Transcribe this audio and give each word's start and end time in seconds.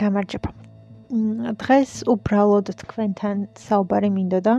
გამარჯობა. 0.00 0.50
დღეს 1.62 1.90
უბრალოდ 2.12 2.70
თქვენთან 2.82 3.36
საუბარი 3.64 4.10
მინდოდა. 4.14 4.54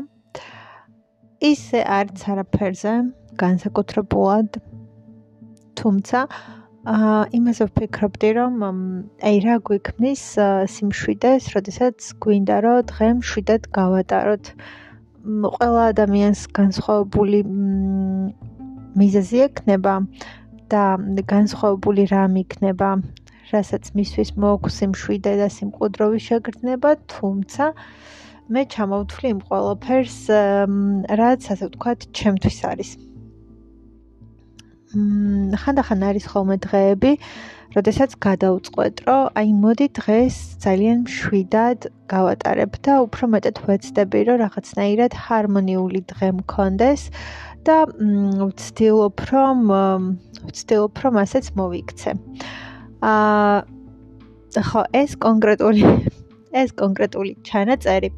ისე 1.51 1.79
არც 1.99 2.21
არაფერზე, 2.31 2.93
განსაკუთრებულად. 3.43 4.59
თუმცა 5.79 6.19
აა 6.95 7.19
იმასე 7.39 7.65
ვფიქრობდი, 7.69 8.29
რომ 8.39 8.53
აი 9.29 9.37
რა 9.45 9.55
გვიქმნის 9.67 10.23
სიმშვიდეს, 10.75 11.43
როდესაც 11.55 11.97
გვინდა 12.23 12.57
რომ 12.65 12.79
დღე 12.91 13.07
მშვიდად 13.19 13.61
გავატაროთ. 13.77 14.45
ყველა 15.25 15.83
ადამიანს 15.91 16.41
განსხვავებული 16.59 17.39
მიზეზი 19.01 19.37
ექნება 19.49 19.95
და 20.71 20.83
განსხვავებული 21.35 22.03
რამ 22.13 22.33
იქნება 22.45 22.89
რასაც 23.55 23.93
მისთვის 23.97 24.29
მოაქვს 24.41 24.77
სიმშვიდე 24.81 25.33
და 25.41 25.47
სიმყუდროვი 25.57 26.19
შეგრძნება, 26.27 26.89
თუმცა 27.13 27.65
მე 28.45 28.61
ჩამოვთვლი 28.73 29.27
იმ 29.33 29.39
ყველაფერს, 29.49 30.17
რაც 31.21 31.41
ასე 31.53 31.65
ვთქვათ, 31.69 31.99
ჩემთვის 32.13 32.59
არის. 32.71 32.89
მ 34.95 35.57
ხანდახან 35.61 36.01
არის 36.07 36.25
ხოლმე 36.31 36.55
დღეები, 36.65 37.11
როდესაც 37.75 38.11
გადაუწყვეტ, 38.25 38.95
რომ 39.07 39.23
აი 39.39 39.49
მოდი 39.63 39.87
დღეს 39.99 40.35
ძალიან 40.63 40.97
მშვიდად 41.07 41.79
გავატარებ 42.13 42.73
და 42.85 42.93
უფრო 43.05 43.23
მეტად 43.33 43.57
ვეცდები, 43.65 44.19
რომ 44.29 44.37
რაღაცნაირად 44.45 45.11
ჰარმონიული 45.25 46.01
დღე 46.11 46.29
მქონდეს 46.39 47.01
და 47.67 47.77
ვცდილობ, 48.45 49.17
რომ 49.33 49.57
ვცდილობ, 50.47 50.93
რომ 51.03 51.13
ასეც 51.25 51.45
მოვიქცე. 51.59 52.11
აა 52.15 52.64
ხო 53.05 54.81
ეს 55.01 55.17
კონკრეტული 55.21 55.83
ეს 56.61 56.71
კონკრეტული 56.79 57.35
ჩანაწერი 57.47 58.09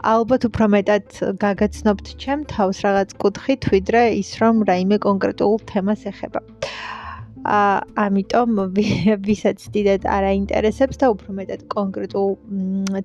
ალბათ 0.00 0.46
უფრო 0.48 0.66
მეტად 0.72 1.18
გაგაცნობთ 1.40 2.06
ჩემ 2.20 2.44
თავს 2.48 2.78
რაღაც 2.86 3.10
კუთხით 3.20 3.68
ვიდრე 3.72 4.02
ის 4.20 4.30
რომ 4.40 4.62
რაიმე 4.68 4.98
კონკრეტულ 5.04 5.58
თემას 5.68 6.06
ეხება. 6.08 6.40
აა 7.40 7.76
ამიტომ 8.04 8.50
ვისაც 9.28 9.60
დიდად 9.74 10.04
არაინტერესებს 10.16 11.00
და 11.00 11.12
უფრო 11.12 11.36
მეტად 11.40 11.60
კონკრეტულ 11.72 12.30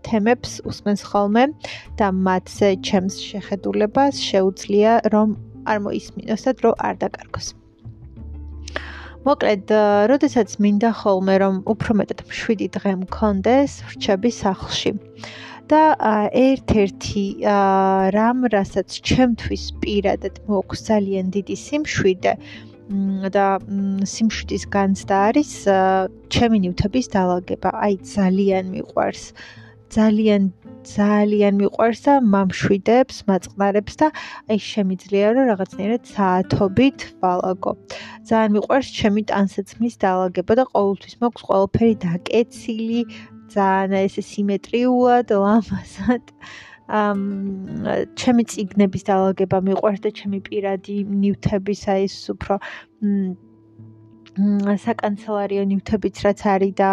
თემებს 0.08 0.60
უსმენს 0.72 1.04
ხოლმე 1.12 1.44
და 2.00 2.08
მათზე 2.12 2.70
ჩემს 2.88 3.20
შეხედულებას 3.28 4.20
შეუძლია 4.30 5.00
რომ 5.12 5.36
არ 5.68 5.78
მოისმინოს 5.88 6.42
და 6.48 6.52
დრო 6.60 6.72
არ 6.80 6.96
დაკარგოს. 7.04 7.48
მოკლედ, 9.26 9.72
როდესაც 10.12 10.50
მინდა 10.62 10.92
ხოლმე 11.02 11.36
რომ 11.42 11.56
უფრო 11.74 11.92
მეტად 12.00 12.20
მშვიდი 12.30 12.68
დღე 12.78 12.94
მქონდეს, 13.06 13.72
ვრჩები 13.90 14.32
სახლში. 14.44 14.92
და 15.66 15.98
ერთ-ერთი 16.30 17.26
რამ, 18.14 18.40
რასაც 18.54 18.90
ჩემთვის 19.02 19.64
პირადად 19.82 20.36
მოაქვს 20.46 20.82
ძალიან 20.90 21.32
დიდი 21.34 21.56
სიმშვიდე 21.58 22.34
და 23.34 23.46
სიმშვიდის 24.14 24.64
განცდა 24.76 25.16
არის 25.30 25.52
ჩემი 26.30 26.58
ნივთების 26.66 27.08
დაალაგება. 27.16 27.70
აი 27.82 27.94
ძალიან 28.14 28.66
მიყვარს. 28.78 29.24
ძალიან 29.90 30.54
ძალიან 30.86 31.54
მიყვარს 31.62 32.02
და 32.06 32.14
მამშვიდებს, 32.34 33.16
მაწყნარებს 33.30 33.96
და 34.02 34.08
აი 34.50 34.58
შემიძლია 34.72 35.28
რომ 35.36 35.46
რაღაცნაირად 35.52 36.04
საათობით 36.16 37.00
ვალაგო. 37.22 37.72
ძალიან 38.30 38.52
მიყვარს 38.58 38.90
ჩემი 39.00 39.22
ტანსაცმლის 39.32 39.96
დაალაგება 40.06 40.54
და 40.60 40.64
ყოველთვის 40.74 41.16
მაქვს 41.22 41.42
ყველაფერი 41.50 41.96
დაკეცილი, 42.06 43.02
ძალიან 43.56 43.92
ესე 44.06 44.22
სიმეტრიულად, 44.32 45.28
ლამაზად. 45.46 46.24
ამ 46.86 47.20
ჩემი 48.14 48.44
ციგნების 48.46 49.04
დაალაგება 49.10 49.58
მიყვარს 49.68 50.02
და 50.06 50.10
ჩემი 50.14 50.40
პირადი 50.46 50.98
ნივთების 51.10 51.82
აი 51.90 52.02
ეს 52.06 52.18
უფრო 52.34 52.56
მ 53.02 54.78
საკანცელარიო 54.86 55.64
ნივთებიც 55.72 56.16
რაც 56.26 56.40
არის 56.54 56.74
და 56.78 56.90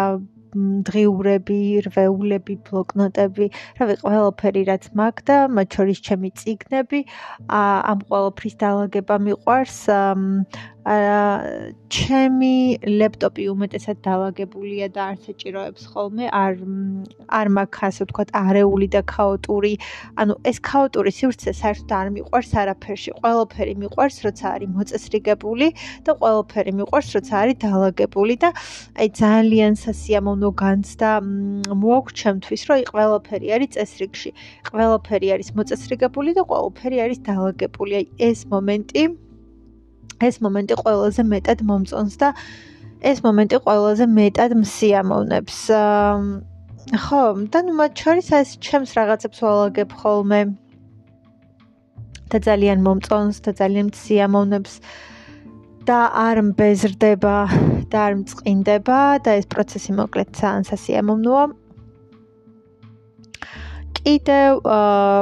დღიურები, 0.89 1.59
რვეულები, 1.87 2.55
ბლოკნოტები, 2.69 3.47
რავი, 3.79 3.95
ყველაფერი 4.03 4.63
რაც 4.69 4.83
მაქვს 4.99 5.27
და 5.29 5.37
მათ 5.57 5.77
შორის 5.79 5.99
ჩემი 6.07 6.29
ციგნები, 6.41 6.99
ამ 7.61 7.99
ყველაფრის 8.09 8.55
დაალაგება 8.63 9.15
მიყვარს. 9.27 9.79
ჩემი 10.83 12.55
ლეპტოპი 12.83 13.43
უმეტესად 13.55 13.97
დაალაგებულია 14.03 14.87
და 14.91 15.15
არ 15.15 15.17
საჭიროებს 15.23 15.83
ხოლმე 15.87 16.27
არ 16.27 16.59
არ 17.39 17.47
მაქვს 17.55 17.83
ასე 17.87 18.03
ვთქვათ 18.03 18.29
არეული 18.35 18.87
და 18.91 19.01
ქაოტური. 19.07 19.73
ანუ 20.19 20.33
ეს 20.43 20.59
ქაოტური 20.59 21.11
სივრცე 21.15 21.51
საერთოდ 21.55 21.91
არ 21.99 22.07
მიყვარს 22.19 22.51
არაფერში. 22.63 23.09
ყველაფერი 23.15 23.73
მიყვარს 23.79 24.17
როცა 24.27 24.45
არის 24.59 24.69
მოწესრიგებული 24.75 25.67
და 26.03 26.11
ყველაფერი 26.19 26.71
მიყვარს 26.83 27.09
როცა 27.15 27.33
არის 27.43 27.57
დაალაგებული 27.63 28.35
და 28.43 28.49
აი 28.99 29.07
ძალიან 29.23 29.73
სასიამოვნო 29.87 30.49
განცდა 30.63 31.09
მოაქვს 31.79 32.13
ჩემთვის 32.19 32.61
რომ 32.67 32.75
აი 32.75 32.83
ყველაფერი 32.91 33.47
არის 33.55 33.69
წესრიგში. 33.79 34.29
ყველაფერი 34.67 35.27
არის 35.31 35.49
მოწესრიგებული 35.55 36.29
და 36.35 36.43
ყველაფერი 36.43 36.97
არის 37.07 37.19
დაალაგებული. 37.23 37.91
აი 37.99 38.05
ეს 38.19 38.39
მომენტი 38.51 39.03
ეს 40.29 40.37
მომენტი 40.43 40.75
ყველაზე 40.83 41.23
მეტად 41.33 41.59
მომწონს 41.69 42.15
და 42.21 42.29
ეს 43.03 43.19
მომენტი 43.25 43.57
ყველაზე 43.67 44.05
მეტად 44.17 44.51
მსიამოვნებს. 44.63 45.57
ხო, 47.03 47.23
და 47.51 47.59
ნუ 47.63 47.73
მათ 47.79 47.91
შორის 48.03 48.27
ეს 48.39 48.49
ჩემს 48.63 48.91
რაღაცებს 48.99 49.39
ვალაგებ 49.43 49.89
ხოლმე. 49.99 50.41
და 52.33 52.39
ძალიან 52.41 52.79
მომწონს 52.81 53.37
და 53.45 53.51
ძალიან 53.53 53.87
მსიამოვნებს 53.93 54.73
და 55.85 55.99
არ 56.17 56.37
მბეზრდება 56.49 57.37
და 57.93 57.97
არ 58.07 58.13
მწყინდება 58.23 58.99
და 59.21 59.31
ეს 59.37 59.45
პროცესი 59.53 59.91
მოკლედ 59.99 60.29
ძალიან 60.39 60.63
სასიამოვნოა. 60.71 61.43
კიდევ 63.99 64.51
აა 64.65 65.19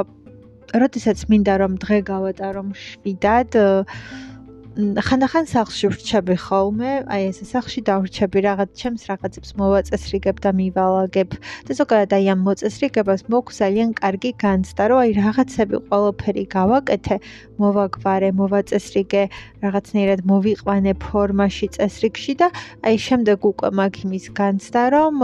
როდესაც 0.82 1.18
მინდა 1.28 1.54
რომ 1.62 1.72
დღე 1.84 1.98
გავატარო 2.08 2.62
მშვიდად, 2.72 3.50
აა 3.60 4.31
ხანდახან 4.72 5.44
სახლში 5.50 5.88
ვრჩები 5.92 6.34
ხოლმე, 6.40 7.04
აი 7.04 7.24
ესე 7.28 7.44
სახლში 7.44 7.80
დავრჩები 7.84 8.38
რაღაც 8.46 8.70
ჩემს 8.80 9.02
რაღაცებს 9.04 9.50
მოვაწესრიგებ 9.60 10.40
და 10.40 10.50
მივალაგებ. 10.56 11.30
და 11.68 11.72
ზოგადად 11.76 12.12
აი 12.16 12.24
ამ 12.32 12.40
მოწესრიგებას 12.48 13.22
მოქვს 13.28 13.60
ძალიან 13.60 13.90
კარგი 14.00 14.32
განცდა, 14.40 14.82
რომ 14.88 14.98
აი 15.04 15.10
რაღაცები 15.20 15.76
ყველაფერი 15.92 16.44
გავაკეთე, 16.56 17.16
მოვაგვარე, 17.60 18.28
მოვაწესრიგე, 18.40 19.22
რაღაცნაირად 19.60 20.20
მოვიყვანე 20.32 20.92
ფორმაში 21.04 21.66
წესრიგში 21.76 22.34
და 22.40 22.48
აი 22.80 22.96
შემდეგ 22.96 23.38
უკვე 23.52 23.68
მაგ 23.76 23.92
იმის 24.08 24.26
განცდა, 24.40 24.82
რომ 24.96 25.14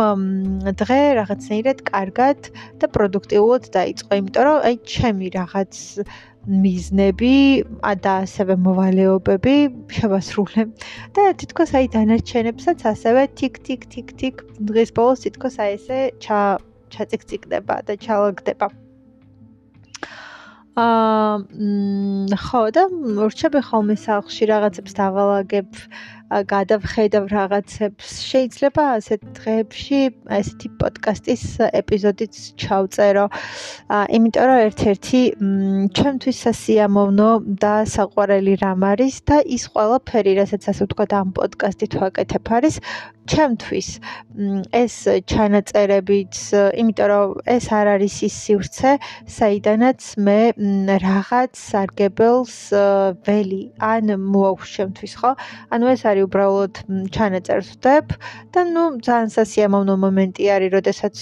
დღე 0.77 1.01
რაღაცნაირად 1.25 1.79
კარგად 1.89 2.39
და 2.85 2.87
პროდუქტიულად 2.93 3.65
დაიწყო, 3.73 4.13
იმიტომ 4.13 4.45
რომ 4.45 4.57
აი 4.69 4.75
ჩემი 4.85 5.27
რაღაც 5.41 5.73
მიზნები 6.49 7.33
და 8.03 8.13
ასევე 8.25 8.57
მოვალეობები 8.65 9.57
შევასრულე. 9.93 10.65
და 11.15 11.23
თითქოს 11.41 11.71
აი 11.77 11.87
დანარჩენებსაც 11.93 12.81
ასევე 12.93 13.23
თიქ 13.39 13.55
თიქ 13.67 13.83
თიქ 13.93 14.09
თიქ 14.19 14.37
დღეს 14.71 14.91
ბოლოს 14.97 15.21
თითქოს 15.29 15.61
აი 15.61 15.71
ესე 15.77 15.99
ჩა 16.25 16.41
ჩაწიკწიკდება 16.89 17.77
და 17.85 17.93
ჩალაგდება. 18.01 18.69
აა 20.79 22.39
ხო 22.39 22.63
და 22.77 22.83
რჩები 23.29 23.61
ხოლმე 23.69 23.97
სახლში 23.99 24.45
რაღაცებს 24.53 24.93
დავალაგებ 24.95 25.69
გადავხედავ 26.29 27.25
რაღაცებს. 27.33 28.09
შეიძლება 28.31 28.83
ასეთ 28.99 29.21
დღეებში 29.39 30.01
ესეთი 30.39 30.69
პოდკასტის 30.81 31.45
ეპიზოდიც 31.81 32.35
ჩავწერო. 32.61 33.27
იმიტომ 34.17 34.45
რომ 34.49 34.59
ერთ-ერთი 34.69 35.21
ჩემთვის 35.97 36.37
სასიამოვნო 36.45 37.31
და 37.65 37.75
საყვარელი 37.95 38.55
რამ 38.63 38.83
არის 38.93 39.15
და 39.29 39.37
ის 39.57 39.65
ყველაფერი 39.73 40.33
რასაც 40.41 40.63
ასე 40.73 40.83
ვთქვა 40.85 41.07
ამ 41.23 41.29
პოდკასტით 41.39 41.93
ვაკეთებ 42.03 42.45
არის 42.59 42.77
ჩემთვის. 43.29 43.89
ეს 44.73 44.95
ჩანაწერებიც 45.33 46.37
იმიტომ 46.81 47.09
რომ 47.13 47.29
ეს 47.57 47.65
არ 47.79 47.87
არის 47.97 48.15
ის 48.29 48.35
სივრცე 48.45 48.93
საიდანაც 49.37 50.01
მე 50.25 50.41
რაღაც 51.05 51.53
სარგებელს 51.57 52.57
ველი 53.27 53.63
ან 53.93 54.05
მოაქვს 54.33 54.69
ჩემთვის 54.77 55.13
ხო? 55.21 55.31
ანუ 55.73 55.85
ეს 55.95 56.03
არის 56.09 56.18
ari 56.19 56.27
უბრალოდ 56.27 56.79
ჩანაწერს 57.15 57.69
ვდებ 57.79 58.15
და 58.55 58.61
ნუ 58.75 58.83
ძალიან 59.07 59.31
სასიამოვნო 59.35 59.95
მომენტი 60.03 60.45
არის, 60.55 60.71
როდესაც 60.75 61.15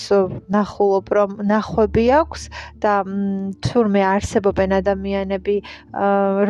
ნახულობ 0.57 1.07
რომ 1.17 1.31
ნახვები 1.53 2.05
აქვს 2.21 2.43
და 2.81 2.95
თურმე 3.67 4.03
არსებობენ 4.17 4.71
ადამიანები, 4.81 5.57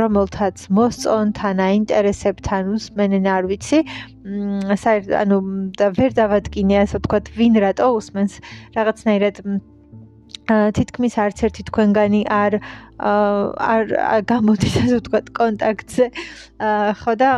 რომელთაც 0.00 0.56
მოსწონთან, 0.78 1.56
აინტერესებთან 1.66 2.62
უსმენენ, 2.78 3.25
არ 3.37 3.44
ვიცი. 3.50 3.78
საერთოდ 4.87 5.14
ანუ 5.22 5.38
და 5.78 5.87
ვერ 5.99 6.10
დავადგინე 6.22 6.75
ასე 6.87 7.02
ვთქვათ, 7.02 7.26
ვინ 7.34 7.54
რატო 7.66 7.87
უსმენს 7.99 8.32
რაღაცნაირად 8.78 9.42
თითქმის 10.46 11.14
არც 11.19 11.42
ერთი 11.46 11.62
თქვენგანი 11.70 12.20
არ 12.31 12.58
არ 13.02 13.94
გამოდის 14.31 14.75
ასე 14.82 14.99
ვთქვათ 15.00 15.26
კონტაქტზე 15.34 16.06
ხო 17.02 17.14
და 17.19 17.31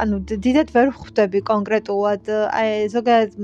ანუ 0.00 0.18
დიდად 0.26 0.70
ვერ 0.74 0.90
ხვდები 0.96 1.40
კონკრეტულად 1.46 2.30
აი 2.32 2.88
ზოგადად 2.92 3.36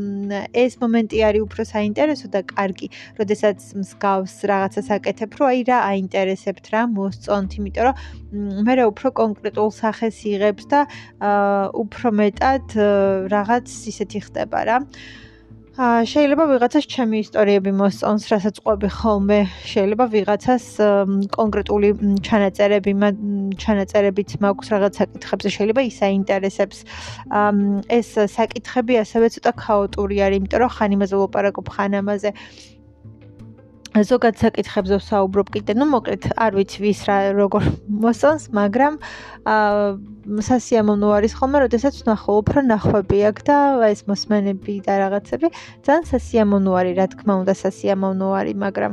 ეს 0.62 0.76
მომენტი 0.82 1.22
არის 1.28 1.44
უფრო 1.46 1.66
საინტერესო 1.70 2.30
და 2.34 2.42
კარგი, 2.52 2.88
როდესაც 3.20 3.58
მსგავს 3.82 4.34
რაღაცას 4.50 4.90
აკეთებ, 4.98 5.38
რომ 5.38 5.46
აი 5.52 5.60
რა 5.70 5.78
აინტერესებთ 5.92 6.70
რა 6.74 6.82
მოსწონთ, 6.98 7.50
იმიტომ 7.62 7.84
რომ 7.88 7.94
მე 8.66 8.72
რა 8.80 8.84
უფრო 8.92 9.14
კონკრეტულ 9.22 9.70
სახეს 9.78 10.22
იღებს 10.32 10.70
და 10.72 10.80
უფრო 11.84 12.08
მეტად 12.22 12.78
რაღაც 13.34 13.66
ისეთი 13.92 14.18
ხდება 14.26 14.60
რა. 14.66 14.78
აა 14.82 15.30
შეიძლება 15.72 16.44
ვიღაცას 16.52 16.84
ჩემი 16.84 17.16
ისტორიები 17.24 17.72
მოსწონს, 17.72 18.24
რასაც 18.28 18.56
ყვები 18.60 18.88
ხოლმე. 18.92 19.38
შეიძლება 19.64 20.04
ვიღაცას 20.12 20.64
კონკრეტული 21.32 21.88
ჩანაწერები, 22.28 22.92
ჩანაწერებიც 23.56 24.30
მაქვს 24.44 24.68
რაღაც 24.68 24.92
საკითხებზე, 25.00 25.48
შეიძლება 25.56 25.80
ის 25.88 25.98
აინტერესებს. 26.04 26.78
აა 27.32 27.52
ეს 27.88 28.08
საკითხები 28.36 29.00
ასევე 29.00 29.26
ცოტა 29.32 29.52
ქაოტური 29.64 30.16
არის, 30.20 30.36
იმიტომ 30.44 30.60
რომ 30.60 30.70
ხან 30.76 30.90
იმაზე 30.92 31.14
ვლაპარაკობ, 31.16 31.66
ხან 31.72 31.92
ამაზე. 32.04 32.30
ზოგადად 33.92 34.40
საკითხებზე 34.40 34.96
ვსაუბრობ 35.02 35.52
კიდე, 35.52 35.76
ну, 35.76 35.84
მოკლედ, 35.92 36.32
არ 36.40 36.56
ვიცი 36.56 36.78
ვის 36.80 37.00
რა 37.08 37.16
როგორ 37.36 37.66
მოსწონს, 38.04 38.48
მაგრამ 38.56 38.96
აა 39.52 40.12
სასიამოვნო 40.22 41.08
არის 41.18 41.32
ხოლმე, 41.34 41.58
როდესაც 41.66 41.96
ნახო 42.06 42.36
უფრო 42.40 42.62
ნახვები 42.62 43.18
აქვს 43.28 43.42
და 43.48 43.56
ეს 43.90 44.00
მოსმენები 44.06 44.74
და 44.86 44.94
რაღაცები 45.02 45.48
ძალიან 45.84 46.04
სასიამოვნო 46.08 46.72
არის, 46.78 46.94
რა 46.98 47.06
თქმა 47.12 47.34
უნდა, 47.42 47.54
სასიამოვნო 47.58 48.28
არის, 48.38 48.56
მაგრამ 48.64 48.92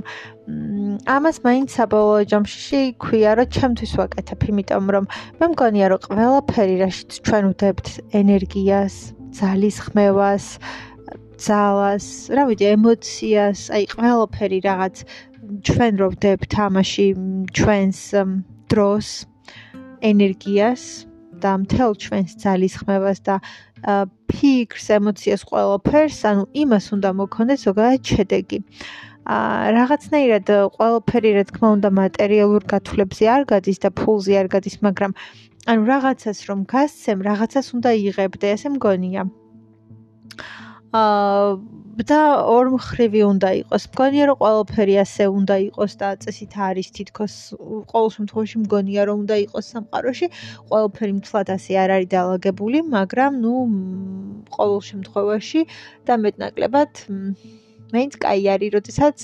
ამას 1.15 1.37
მაინც 1.45 1.69
საბოლოო 1.77 2.23
ჯამში 2.33 2.81
ქვია, 2.97 3.31
რომ 3.37 3.47
ჩემთვის 3.55 3.91
ვაკეთებ, 3.99 4.41
იმიტომ 4.49 4.85
რომ 4.89 5.05
მე 5.39 5.45
მგონია, 5.53 5.85
რომ 5.93 5.99
ყველაფერი, 6.09 6.75
რაშიც 6.83 7.11
ჩვენ 7.23 7.43
ვდებთ 7.53 7.87
ენერგიას, 8.19 8.95
ძალის 9.37 9.77
ხმევას, 9.85 10.45
ძალას, 11.39 12.05
რა 12.35 12.43
ვიცი, 12.49 12.65
ემოციას, 12.75 13.59
აი 13.75 13.83
ყველაფერი 13.95 14.59
რაღაც 14.67 14.95
ჩვენ 15.65 15.93
რო 16.01 16.07
ვდებთ 16.13 16.51
ამაში 16.67 17.07
ჩვენს 17.55 18.01
დროს, 18.71 19.07
ენერგიას 20.03 20.83
და 21.39 21.51
მთელ 21.63 21.91
ჩვენს 22.03 22.31
ძალის 22.43 22.75
ხმებას 22.83 23.19
და 23.23 23.35
ფიქრს, 24.27 24.85
ემოციას 24.99 25.41
ყველაფერს, 25.47 26.19
ანუ 26.29 26.43
იმას 26.63 26.85
უნდა 26.95 27.09
მოქონდეს 27.21 27.63
ზოგადად 27.67 28.01
შედეგი. 28.03 28.59
ა 29.29 29.37
რაღაცნაირად 29.77 30.47
ყველაფერი 30.75 31.31
რა 31.37 31.43
თქმა 31.49 31.67
უნდა 31.77 31.89
მატერიალურ 32.01 32.63
გათვლებზე 32.71 33.25
არ 33.35 33.43
გადის 33.51 33.79
და 33.83 33.89
ფულზე 33.93 34.33
არ 34.41 34.47
გადის, 34.53 34.75
მაგრამ 34.85 35.11
ანუ 35.69 35.81
რაღაცას 35.91 36.39
რომ 36.49 36.59
გასცემ, 36.65 37.19
რაღაცას 37.29 37.67
უნდა 37.77 37.89
იღებდე, 38.09 38.47
ესე 38.55 38.69
მგონია. 38.73 39.23
აა 40.89 41.57
და 42.09 42.19
ორ 42.49 42.69
მხრივი 42.73 43.21
უნდა 43.29 43.49
იყოს. 43.61 43.83
მგონია 43.93 44.23
რომ 44.29 44.37
ყველაფერი 44.41 44.95
ასე 45.05 45.23
უნდა 45.29 45.55
იყოს 45.69 45.93
და 46.01 46.07
წესით 46.23 46.53
არის 46.57 46.87
თითქოს 46.97 47.33
ყოველ 47.91 48.09
შემთხვევაში 48.15 48.57
მგონია 48.65 49.01
რომ 49.05 49.17
უნდა 49.23 49.35
იყოს 49.45 49.65
სამყაროში. 49.73 50.27
ყველაფერი 50.69 51.13
მთლად 51.19 51.47
ასე 51.53 51.71
არ 51.83 51.89
არის 51.95 52.09
დაალაგებული, 52.15 52.77
მაგრამ 52.95 53.31
ნუ 53.43 53.53
ყოველ 54.55 54.81
შემთხვევაში 54.89 55.61
და 56.09 56.13
მეტნაკლებად 56.23 56.91
მეც 57.93 58.11
კაი 58.21 58.43
არის, 58.53 58.69
როდესაც 58.77 59.17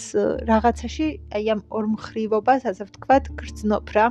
რაღაცაში 0.50 1.06
აი 1.34 1.46
ამ 1.54 1.62
ორ 1.70 1.86
მხრივობას 1.96 2.62
ასე 2.70 2.84
ვთქვათ, 2.90 3.24
გრძნობ 3.42 3.86
რა. 3.96 4.06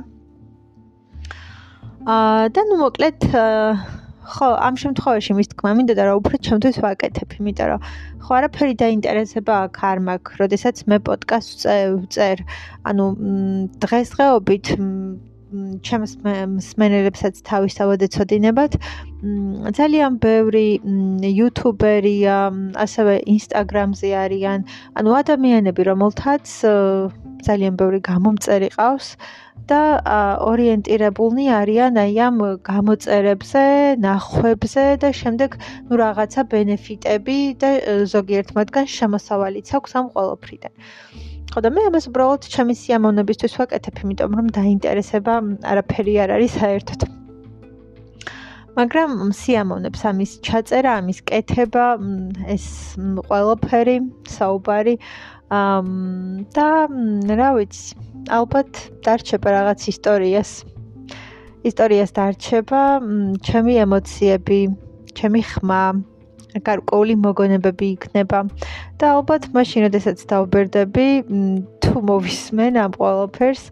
აა 2.03 2.43
და 2.51 2.61
ნუ 2.67 2.75
მოკლედ 2.83 3.19
აა 3.31 4.04
ხო, 4.25 4.47
ამ 4.67 4.75
შემთხვევაში 4.81 5.35
მის 5.37 5.49
თქმა 5.53 5.71
მინდა 5.77 5.93
და 5.99 6.03
რა 6.09 6.13
უფრო 6.19 6.35
ჩემთვის 6.47 6.77
ვაკეთებ, 6.85 7.29
იმიტომ 7.39 7.67
რომ 7.71 7.85
ხო 8.25 8.31
არაფერი 8.39 8.73
დაინტერესება 8.81 9.53
აქ 9.65 9.77
არ 9.91 9.99
მაქვს, 10.07 10.39
როდესაც 10.41 10.75
მე 10.89 10.97
პოდკასტს 11.05 11.63
წერ, 12.15 12.37
ანუ 12.89 13.05
დღესდღეობით 13.85 14.65
ჩემს 15.85 16.13
მსმენელებსაც 16.23 17.41
თავისთავად 17.49 17.99
ეცოდინებათ. 18.07 18.77
ძალიან 19.79 20.19
ბევრი 20.21 20.67
იუთუბერია, 21.31 22.37
ასევე 22.85 23.13
ინსტაგრამზე 23.35 24.09
არიან, 24.25 24.59
ანუ 24.99 25.11
ადამიანები, 25.21 25.81
რომელთაც 25.91 26.45
ძალიან 27.47 27.73
ბევრი 27.79 27.99
გამომწერი 28.11 28.69
ყავს. 28.77 29.09
და 29.69 29.81
ორიენტირებულნი 30.45 31.45
არიან 31.59 31.97
აი 32.01 32.17
ამ 32.27 32.37
გამოწერებზე, 32.69 33.63
ნახვებზე 34.05 34.83
და 35.01 35.09
შემდეგ 35.21 35.57
ნუ 35.89 35.95
რაღაცა 36.03 36.41
ბენეფიტები 36.51 37.37
და 37.61 37.69
ზოგიერთ 38.13 38.53
მათგან 38.57 38.85
შემოსავალიც 38.97 39.73
აქვს 39.79 39.91
ამ 39.99 40.05
ყოველფრიდან. 40.17 40.73
ხო 41.53 41.59
და 41.63 41.69
მე 41.71 41.81
ამას 41.89 42.05
უბრალოდ 42.09 42.47
ჩემი 42.51 42.73
სიამოვნებისთვის 42.79 43.53
ვაკეთებ, 43.59 43.95
იმიტომ 44.03 44.31
რომ 44.39 44.47
დაინტერესება 44.57 45.33
არაფერი 45.71 46.13
არ 46.23 46.29
არის 46.35 46.53
საერთოდ. 46.61 47.01
მაგრამ 48.75 49.11
სიამოვნებს 49.31 50.01
ამის 50.09 50.31
ჩაწერა, 50.43 50.91
ამის 50.99 51.19
კეთება, 51.29 51.85
ეს 52.51 52.65
ყოველფერი, 53.29 53.97
საუბარი 54.27 54.95
და 56.55 56.67
რა 57.39 57.49
ვიცი, 57.55 57.95
ალბათ 58.35 58.71
დარჩება 59.05 59.49
რაღაც 59.55 59.79
ისტორიას. 59.95 60.51
ისტორიას 61.69 62.11
დარჩება 62.19 62.81
ჩემი 63.47 63.73
ემოციები, 63.85 64.61
ჩემი 65.15 65.41
ხმა, 65.55 65.83
გარკვეული 66.61 67.15
მოგონებები 67.25 67.85
იქნება 67.95 68.39
და 68.99 69.05
ალბათ 69.17 69.51
მაშინ, 69.55 69.87
როდესაც 69.87 70.23
დაუბერდები, 70.29 71.07
თუ 71.83 71.95
მოვისმენ 72.09 72.73
ამ 72.85 72.91
ყველაფერს, 72.95 73.63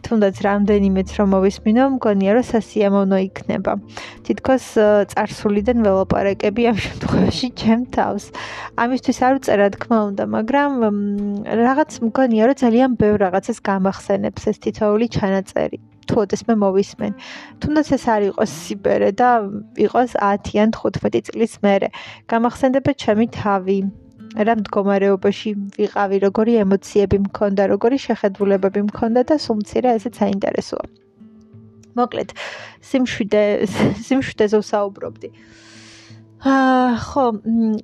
თუნდაც 0.00 0.36
რამდენიმეც 0.44 1.08
რომ 1.18 1.28
მოვისმინო, 1.34 1.82
მგონია 1.96 2.32
რომ 2.36 2.44
სასიამოვნო 2.48 3.18
იქნება. 3.28 3.72
თითქოს 4.24 4.64
царსულიდან 5.12 5.84
ველაპარაკები 5.84 6.62
ამ 6.72 6.78
შემთხვევაში 6.86 7.48
ჩემ 7.60 7.84
თავს. 7.92 8.24
ამისთვის 8.80 9.18
არ 9.26 9.32
უწერა 9.40 9.68
თქმა 9.76 9.98
უნდა, 10.08 10.24
მაგრამ 10.36 10.70
რაღაც 11.44 11.90
მგონია 12.08 12.42
რომ 12.48 12.60
ძალიან 12.64 12.90
ბევრ 12.96 13.16
რაღაცას 13.28 13.58
გამახსენებს 13.60 14.42
ეს 14.50 14.56
თითოეული 14.64 15.06
ჩანაწერი. 15.12 15.89
თუნდაც 16.10 16.42
მე 16.48 16.54
მოვისმენ. 16.62 17.12
თუნდაც 17.62 17.88
ეს 17.96 18.04
არ 18.14 18.22
იყოს 18.30 18.50
სიბერე 18.66 19.10
და 19.14 19.30
იყოს 19.86 20.18
10 20.18 20.58
ან 20.64 20.70
15 20.74 21.30
წლის 21.30 21.54
მერე. 21.64 21.88
გამახსენდება 22.30 22.92
ჩემი 23.02 23.26
თავი, 23.30 23.78
რა 24.46 24.54
მდგომარეობაში 24.60 25.50
ვიყავი, 25.78 26.16
როგორი 26.26 26.52
ემოციები 26.64 27.18
მქონდა, 27.26 27.62
როგორი 27.74 27.96
შეხედულებები 28.06 28.80
მქონდა 28.90 29.20
და 29.30 29.34
სულ 29.42 29.62
მცირე 29.62 29.88
ესეც 29.98 30.14
საინტერესოა. 30.22 30.86
მოკლედ, 31.98 32.30
სიმშვიდე, 32.86 33.42
სიმშვიდეზე 34.06 34.58
ვსაუბრობდი. 34.62 35.28
აა, 36.40 36.90
ხო, 37.10 37.24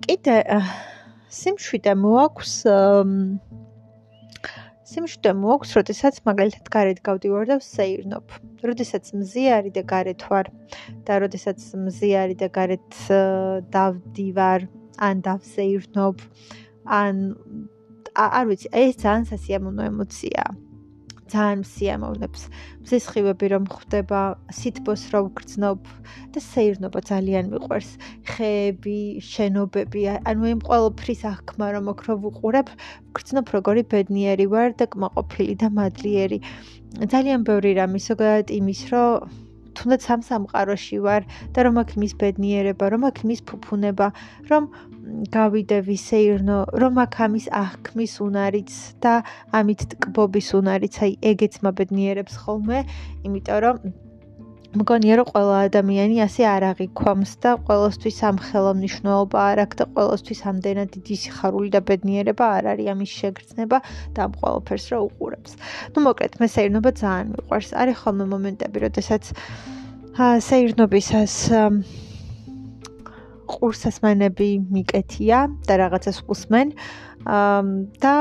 კიდე 0.07 0.37
სიმშვიდე 1.37 1.93
მოაქვს 2.01 2.53
სიმშვიდე 4.97 5.33
მოაქვს, 5.37 5.73
როდესაც 5.77 6.21
მაგალითად 6.25 6.69
გარეთ 6.73 7.01
გავდივარ 7.05 7.49
და 7.53 7.57
ვსეირნობ. 7.61 8.25
როდესაც 8.65 9.13
მზიარი 9.13 9.71
და 9.77 9.83
გარეთ 9.93 10.21
ვარ 10.31 10.49
და 11.05 11.19
როდესაც 11.21 11.61
მზიარი 11.77 12.37
და 12.41 12.49
გარეთ 12.57 13.01
დავდივარ 13.77 14.69
ან 14.97 15.21
დავსეირნობ 15.27 16.25
ან 16.89 17.17
არ 18.17 18.45
ვიცი 18.49 18.73
ეს 18.73 18.97
ძალიან 19.05 19.29
სასიამოვნო 19.29 19.83
ემოციაა 19.93 20.66
ძალიან 21.33 21.63
სიამოვნებს. 21.67 22.43
მსიხივები 22.87 23.47
რომ 23.53 23.65
ხვდება 23.75 24.21
სითბოს 24.59 25.03
რომ 25.13 25.25
გრძნობ 25.39 25.81
და 26.33 26.39
სეირნობა 26.51 26.99
ძალიან 27.11 27.45
მიყვარს. 27.53 27.91
ხეები 28.31 28.99
შენობები 29.33 30.01
ანუ 30.31 30.45
იმ 30.55 30.61
ყოველფრის 30.69 31.23
აღქმა 31.33 31.67
რომ 31.75 31.85
ოქრო 31.93 32.15
ვუყურებ 32.23 32.69
გრძნობ 33.17 33.47
როგორი 33.57 33.83
ბედნიერი 33.91 34.47
ვარ 34.53 34.69
და 34.79 34.87
კმაყოფილი 34.93 35.55
და 35.63 35.69
მადლიერი. 35.79 36.39
ძალიან 37.13 37.41
ბევრი 37.49 37.71
რამე 37.81 37.99
ზოგადად 38.09 38.49
იმის 38.61 38.81
რომ 38.93 39.45
თუნდაც 39.77 40.01
სამ 40.09 40.21
სამყაროში 40.25 40.99
ვარ 41.05 41.27
და 41.53 41.61
რომ 41.69 41.77
აქ 41.83 41.91
მის 42.01 42.13
ბედნიერება, 42.21 42.85
რომ 42.93 43.03
აქ 43.11 43.19
მის 43.29 43.41
ფუფუნება, 43.49 44.07
რომ 44.49 44.63
გავიდე 45.35 45.79
ვისეირნო, 45.87 46.59
რომ 46.83 46.99
აქ 47.05 47.15
ამის 47.27 47.47
აღქმის 47.63 48.15
უნარიც 48.27 48.73
და 49.05 49.15
ამით 49.55 49.87
ტკბობის 49.93 50.49
უნარიც, 50.59 50.99
აი 51.07 51.13
ეგეც 51.31 51.63
მაბედნიერებს 51.67 52.35
ხოლმე, 52.43 52.83
იმიტომ 53.27 53.59
რომ 53.67 53.77
მგონია 54.77 55.15
რომ 55.19 55.29
ყველა 55.33 55.59
ადამიანი 55.69 56.17
ასე 56.27 56.43
არ 56.53 56.65
აღიქვამს 56.71 57.33
და 57.45 57.51
ყოველთვის 57.69 58.19
ამ 58.29 58.37
ხელოვნმნიშვნელობა 58.47 59.39
არ 59.51 59.59
აქვს 59.65 59.79
და 59.81 59.85
ყოველთვის 59.97 60.41
ამდენად 60.51 60.89
დიდი 60.97 61.15
სიხარული 61.23 61.71
და 61.77 61.81
ბედნიერება 61.89 62.47
არ 62.59 62.65
არის 62.73 62.91
ამის 62.93 63.13
შეგრძნება 63.21 63.79
და 64.13 64.19
ამ 64.27 64.33
ყოველფერს 64.43 64.87
რა 64.93 64.99
უყურებს. 65.09 65.53
ну 65.93 65.99
მოკლედ 66.07 66.33
მე 66.41 66.47
საერთოდ 66.57 66.95
ძალიან 67.03 67.27
მიყვარს. 67.37 67.71
არის 67.81 67.97
ხოლმე 68.03 68.25
მომენტები, 68.35 68.77
როდესაც 68.87 69.25
აა 70.17 70.37
საერთნობისას 70.51 71.35
ყურსასმენები 73.53 74.49
მიკეთია 74.77 75.39
და 75.69 75.75
რაღაცას 75.83 76.19
ხუსმენ 76.27 76.75
აა 77.27 77.63
და 78.03 78.15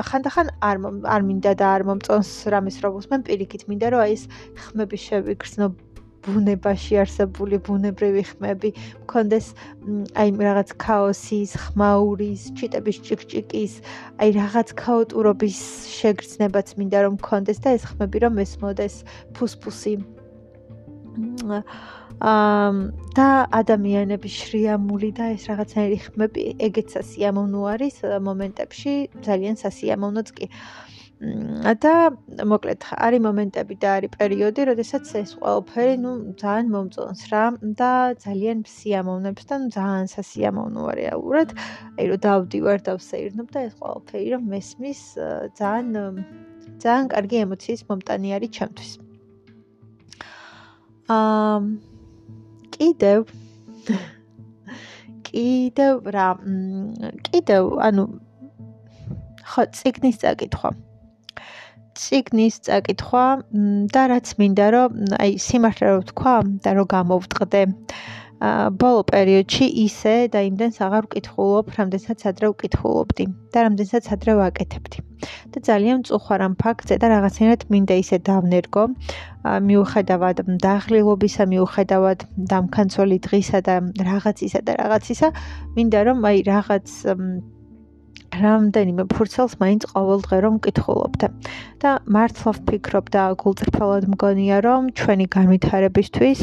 ხანდახან 0.00 0.48
არ 0.64 0.76
არ 1.14 1.22
მინდა 1.28 1.52
და 1.60 1.66
არ 1.76 1.82
მომწონს 1.88 2.30
რამის 2.52 2.80
როგორც 2.84 3.06
მე 3.12 3.18
პირიქით 3.28 3.68
მინდა 3.68 3.92
რომ 3.92 4.04
აი 4.06 4.12
ეს 4.16 4.24
ხმები 4.64 4.96
შევიგრძნო 5.06 5.66
ბუნებაში 6.24 6.98
არსებული 7.00 7.58
ბუნებრივი 7.64 8.22
ხმები. 8.30 8.70
მქონდეს 9.04 9.46
აი 10.20 10.28
რაღაც 10.36 10.70
ქაოსის, 10.84 11.56
ხმაურის, 11.64 12.42
ჩიტების 12.60 12.96
ჭიკჭიკის, 13.08 13.72
აი 14.20 14.28
რაღაც 14.36 14.68
ქაოტურობის 14.82 15.58
შეგრძნებაც 15.96 16.76
მინდა 16.76 16.98
რომ 17.08 17.16
მქონდეს 17.20 17.58
და 17.64 17.68
ეს 17.76 17.84
ხმები 17.88 18.18
რომ 18.24 18.34
ესმოდეს 18.44 18.94
ფუსფუსი 19.32 19.94
და 23.16 23.28
ადამიანების 23.60 24.34
შრიამული 24.42 25.10
და 25.16 25.32
ეს 25.36 25.48
რაღაცნაირი 25.50 25.98
ხმები 26.04 26.42
ეგეც 26.68 26.96
სასიამოვნო 26.96 27.60
არის 27.74 27.96
მომენტებში 28.28 28.94
ძალიან 29.24 29.56
სასიამოვნოც 29.64 30.28
კი 30.36 30.46
და 31.20 31.94
მოკლედ 32.48 32.84
არის 32.96 33.20
მომენტები 33.24 33.74
და 33.76 33.88
არის 34.00 34.12
პერიოდი, 34.16 34.64
როდესაც 34.70 35.04
ეს 35.20 35.34
ყველაფერი, 35.36 35.96
ну, 36.00 36.12
ძალიან 36.40 36.70
მომწონს 36.72 37.20
რა 37.32 37.42
და 37.76 37.90
ძალიან 38.24 38.64
სიამოვნებს 38.64 39.44
და 39.50 39.56
ძალიან 39.76 40.08
სასიამოვნოა 40.14 40.92
რეალურად. 40.96 41.52
აი 42.00 42.04
რომ 42.08 42.24
დავდივარ 42.24 42.78
და 42.88 42.96
ვსეირნობ 42.96 43.46
და 43.52 43.60
ეს 43.68 43.74
ყველაფერი 43.76 44.26
რომ 44.32 44.42
მესმის 44.48 45.00
ძალიან 45.60 46.24
ძალიან 46.80 47.06
კარგი 47.12 47.36
ემოციის 47.44 47.84
მომტანი 47.84 48.28
არის 48.40 48.50
ჩემთვის. 48.56 49.09
აა 51.10 51.58
კიდევ 52.76 53.24
კიდევ 55.26 55.94
რა 56.16 56.28
კიდევ 57.26 57.66
ანუ 57.86 58.04
ხო 59.50 59.64
ციგნის 59.78 60.20
წაკითხვა. 60.22 60.70
ციგნის 62.00 62.56
წაკითხვა 62.66 63.24
და 63.94 64.02
რაც 64.12 64.28
მინდა 64.38 64.66
რომ 64.74 64.90
აი 65.18 65.32
სიმართლე 65.46 65.88
რო 65.90 66.02
თქვა 66.12 66.34
და 66.64 66.70
რო 66.78 66.84
გამოვტყდე 66.94 67.62
ბოლო 68.40 69.02
პერიოდში 69.12 69.66
ისე 69.84 70.14
და 70.32 70.40
იმდენს 70.48 70.80
აღარ 70.86 71.08
ვკითხულობ, 71.10 71.66
რამდენსაც 71.76 72.24
ადრე 72.30 72.48
ვკითხულობდი 72.54 73.24
და 73.52 73.64
რამდენსაც 73.68 74.04
ადრე 74.16 74.32
ვაკეთებდი. 74.40 74.98
და 75.52 75.58
ძალიან 75.68 76.00
მწუხვარ 76.00 76.40
ამ 76.48 76.54
ფაქტზე 76.56 76.96
და 77.02 77.06
რაღაცნაირად 77.12 77.62
მინდა 77.68 77.94
ისე 78.00 78.16
დავნერგო, 78.24 78.84
მიუხედავად 79.68 80.36
დაღლილობისა, 80.64 81.44
მიუხედავად 81.52 82.18
დამქანცოლი 82.52 83.18
დღისა 83.28 83.58
და 83.68 83.74
რაღაცისა 84.08 84.60
და 84.64 84.72
რაღაცისა, 84.80 85.28
მინდა 85.76 86.00
რომ 86.08 86.18
აი 86.24 86.38
რაღაც 86.48 86.86
რამდენიმე 88.30 89.04
ფურცელს 89.10 89.58
მაინც 89.60 89.82
ყოველ 89.90 90.20
დღე 90.26 90.38
რომ 90.44 90.54
მკითხულობდე 90.58 91.26
და 91.82 91.90
მართლა 92.14 92.52
ვფიქრობ 92.56 93.06
და 93.14 93.22
გულწრფელად 93.42 94.04
მგონია 94.14 94.58
რომ 94.66 94.82
ჩვენი 95.00 95.26
განვითარებისთვის, 95.34 96.38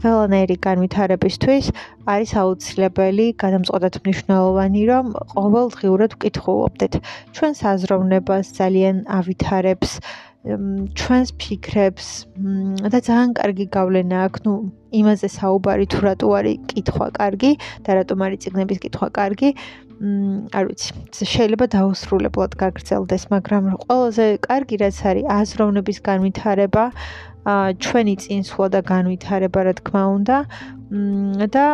ყველანაირი 0.00 0.56
განვითარებისთვის 0.68 1.64
არის 2.06 2.30
აუცილებელი 2.42 3.26
გადამწყვეტად 3.42 3.94
მნიშვნელოვანი 4.06 4.82
რომ 4.90 5.06
ყოველდღიურად 5.34 6.10
ვკითხულობდეთ. 6.16 6.92
ჩვენს 7.34 7.58
აზროვნებას 7.72 8.46
ძალიან 8.60 8.96
ავითარებს 9.18 9.90
ჩვენს 10.46 11.30
ფიქრებს 11.42 12.06
და 12.92 12.98
ძალიან 13.02 13.30
კარგი 13.34 13.66
გავლენა 13.76 14.16
აქვს, 14.26 14.40
ну, 14.46 14.52
იმაზე 14.94 15.28
საუბარი 15.38 15.86
თუ 15.90 15.98
რატო 16.06 16.26
არის 16.38 16.56
კითხვა 16.70 17.06
კარგი 17.18 17.52
და 17.82 17.90
რატომ 17.98 18.18
არის 18.26 18.38
ციგნების 18.46 18.78
კითხვა 18.84 19.08
კარგი. 19.18 19.50
მ 19.96 20.52
არ 20.52 20.64
ვიცი. 20.68 20.88
შეიძლება 21.32 21.66
დაუსრულებლად 21.72 22.52
გაგრძელდეს, 22.62 23.22
მაგრამ 23.32 23.64
ყველაზე 23.82 24.26
კარგი 24.46 24.76
რაც 24.84 24.96
არის 25.10 25.24
აზროვნების 25.40 25.98
განვითარება, 26.08 26.84
ჩვენი 27.82 28.14
წინსვლა 28.22 28.66
და 28.74 28.80
განვითარება, 28.92 29.60
რა 29.66 29.72
თქმა 29.80 30.02
უნდა. 30.16 30.36
მ 30.92 31.48
და 31.54 31.64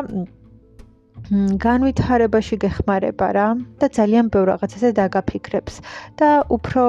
განვითარებაში 1.31 2.57
გეხმარება 2.65 3.29
რა 3.37 3.49
და 3.81 3.87
ძალიან 3.99 4.27
ბევრ 4.35 4.47
რაღაცაზე 4.53 4.89
დაგაფიქრებს 4.99 5.75
და 6.19 6.31
უფრო 6.57 6.85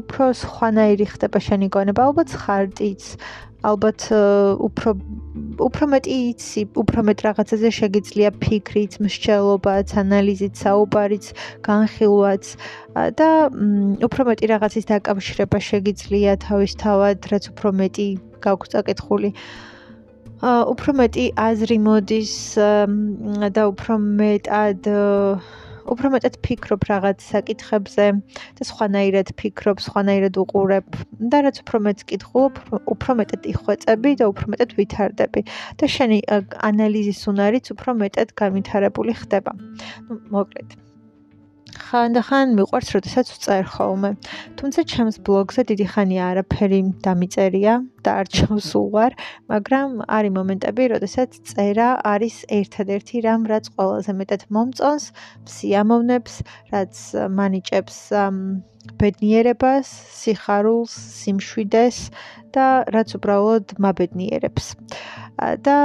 უფრო 0.00 0.24
სხვანაირი 0.42 1.06
ხდება 1.14 1.38
შენი 1.46 1.68
გონება 1.72 2.00
ალბათ 2.12 2.28
ხარტიც 2.42 3.02
ალბათ 3.62 4.00
უფრო 4.68 4.90
უფრო 5.66 5.84
მეტი 5.94 6.14
იცი, 6.34 6.62
უფრო 6.82 7.00
მეტ 7.08 7.18
რაღაცაზე 7.26 7.68
შეგიძლია 7.78 8.30
ფიქრიც, 8.42 8.98
მსჯელობაც, 9.06 9.88
ანალიზიც, 10.02 10.54
საუბარიც, 10.66 11.26
განხილვაც 11.62 12.44
და 13.18 13.28
უფრო 14.02 14.22
მეტი 14.30 14.44
რაღაცის 14.52 14.88
დაკავშირება 14.90 15.58
შეგიძლია 15.70 16.32
თავისთავად, 16.42 17.18
რაც 17.30 17.44
უფრო 17.54 17.68
მეტი 17.82 18.08
გაქვს 18.42 18.72
წაკითხული. 18.74 19.30
აა 19.30 19.71
უფრო 20.42 20.92
მეტი 20.98 21.24
აზრი 21.38 21.76
მოდის 21.86 22.32
და 23.54 23.62
უფრო 23.70 23.98
მეტად 24.02 24.88
უფრო 25.92 26.10
მეტად 26.14 26.38
ფიქრობ 26.46 26.84
რაღაც 26.90 27.22
საკითხებზე 27.26 28.06
და 28.58 28.66
სხვანაირად 28.66 29.32
ფიქრობ, 29.38 29.82
სხვანაირად 29.82 30.38
უყურებ 30.42 30.98
და 31.32 31.42
რაც 31.46 31.62
უფრო 31.62 31.82
მეტ 31.86 32.04
კითხულობ, 32.10 32.60
უფრო 32.94 33.18
მეტად 33.22 33.50
იხვეწები 33.54 34.14
და 34.22 34.30
უფრო 34.34 34.54
მეტად 34.54 34.76
ვითარდები 34.78 35.46
და 35.78 35.90
შენი 35.96 36.22
ანალიზის 36.70 37.22
უნარიც 37.34 37.74
უფრო 37.74 37.98
მეტად 38.02 38.34
განვითარებული 38.38 39.18
ხდება. 39.22 39.52
ну, 40.06 40.22
მოკლედ. 40.30 40.81
ხანდახან 41.72 42.52
მიყვარს, 42.58 42.88
როდესაც 42.96 43.26
ვწერ 43.32 43.64
ხოლმე. 43.74 44.10
თუმცა 44.60 44.80
ჩემს 44.92 45.16
ბლოგზე 45.26 45.62
დიდი 45.70 45.86
ხანია 45.92 46.22
არაფერი 46.32 46.80
დამიწერია 47.06 47.74
და 48.04 48.10
არ 48.20 48.26
ჩავსულვარ, 48.36 49.12
მაგრამ 49.52 49.90
არის 50.16 50.32
მომენტები, 50.36 50.82
როდესაც 50.94 51.30
წერა 51.52 51.88
არის 52.12 52.36
ერთადერთი 52.58 53.16
რამ, 53.24 53.42
რაც 53.52 53.64
ყველაზე 53.76 54.12
მეტად 54.20 54.42
მომწონს, 54.52 55.04
სიამოვნებს, 55.54 56.34
რაც 56.74 56.94
მანიჭებს 57.38 57.96
ბედნიერებას, 59.00 59.88
სიხარულს, 60.20 60.92
სიმშვიდეს 61.22 61.98
და 62.54 62.66
რაც 62.90 63.08
უბრალოდ 63.16 63.78
მაბედნიერებს. 63.78 64.66
და 65.66 65.76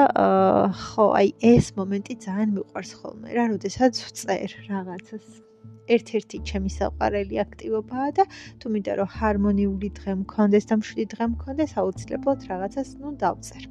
ხო, 0.82 1.06
აი 1.18 1.30
ეს 1.56 1.74
მომენტი 1.80 2.14
ძალიან 2.26 2.50
მიყვარს 2.58 2.92
ხოლმე 3.00 3.30
რა, 3.34 3.44
როდესაც 3.56 3.94
ვწერ 4.06 4.50
რაღაცას. 4.70 5.47
ერთ-ერთი 5.96 6.38
ჩემი 6.50 6.70
საყვარელი 6.78 7.36
აქტივობაა 7.46 8.10
და 8.20 8.24
თუ 8.60 8.66
მინდა 8.76 8.94
რომ 9.00 9.10
ჰარმონიული 9.18 9.90
დღე 10.00 10.14
მქონდეს 10.24 10.70
და 10.70 10.76
მშვიდი 10.82 11.06
დღე 11.14 11.26
მქონდეს, 11.34 11.72
აუცილებლად 11.82 12.40
რაღაცას 12.52 12.90
ნუ 13.02 13.10
დავწერ. 13.24 13.64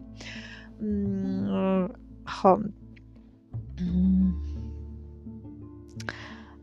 მმ 0.80 1.86
ხო. 2.26 2.52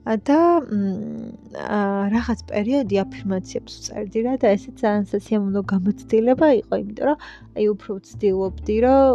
და 0.03 0.39
რაღაც 2.12 2.39
პერიოდი 2.51 2.95
აფირმაციებს 3.03 3.75
წერდი 3.88 4.24
რა 4.25 4.33
და 4.43 4.51
ესე 4.55 4.72
ძალიან 4.81 5.05
სასიამოვნო 5.12 5.62
გამოცდილება 5.72 6.48
იყო, 6.60 6.74
იმიტომ 6.83 7.05
რომ 7.07 7.24
აი 7.55 7.65
უფრო 7.74 7.91
ვცდილობდი 8.00 8.75
რომ 8.83 9.05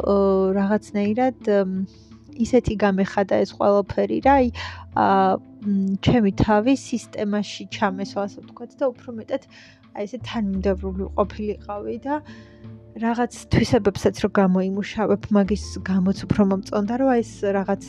რაღაცნაირად 0.59 1.39
ისეთი 2.39 2.75
გამეხადა 2.85 3.35
ეს 3.45 3.51
ყველაფერი 3.59 4.19
რა, 4.25 4.35
აი 4.41 4.49
აა 4.99 5.39
ჩემი 6.07 6.31
თავი 6.39 6.75
სისტემაში 6.75 7.65
ჩამესვა, 7.75 8.23
ასე 8.27 8.39
ვთქვათ 8.43 8.73
და 8.79 8.85
უფრო 8.91 9.15
მეტად 9.19 9.43
აი 9.95 10.03
ესე 10.07 10.19
თანმიმდევრული 10.27 11.07
ყოფილიყავი 11.19 11.95
და 12.07 12.15
რაღაც 13.05 13.33
თვისებებსაც 13.55 14.15
რო 14.25 14.29
გამოიმუშავებ, 14.39 15.31
მაგის 15.39 15.65
გამოც 15.87 16.19
უფრო 16.27 16.43
მომწონდა, 16.51 16.95
რომ 16.99 17.09
აი 17.15 17.23
ეს 17.23 17.33
რაღაც 17.59 17.83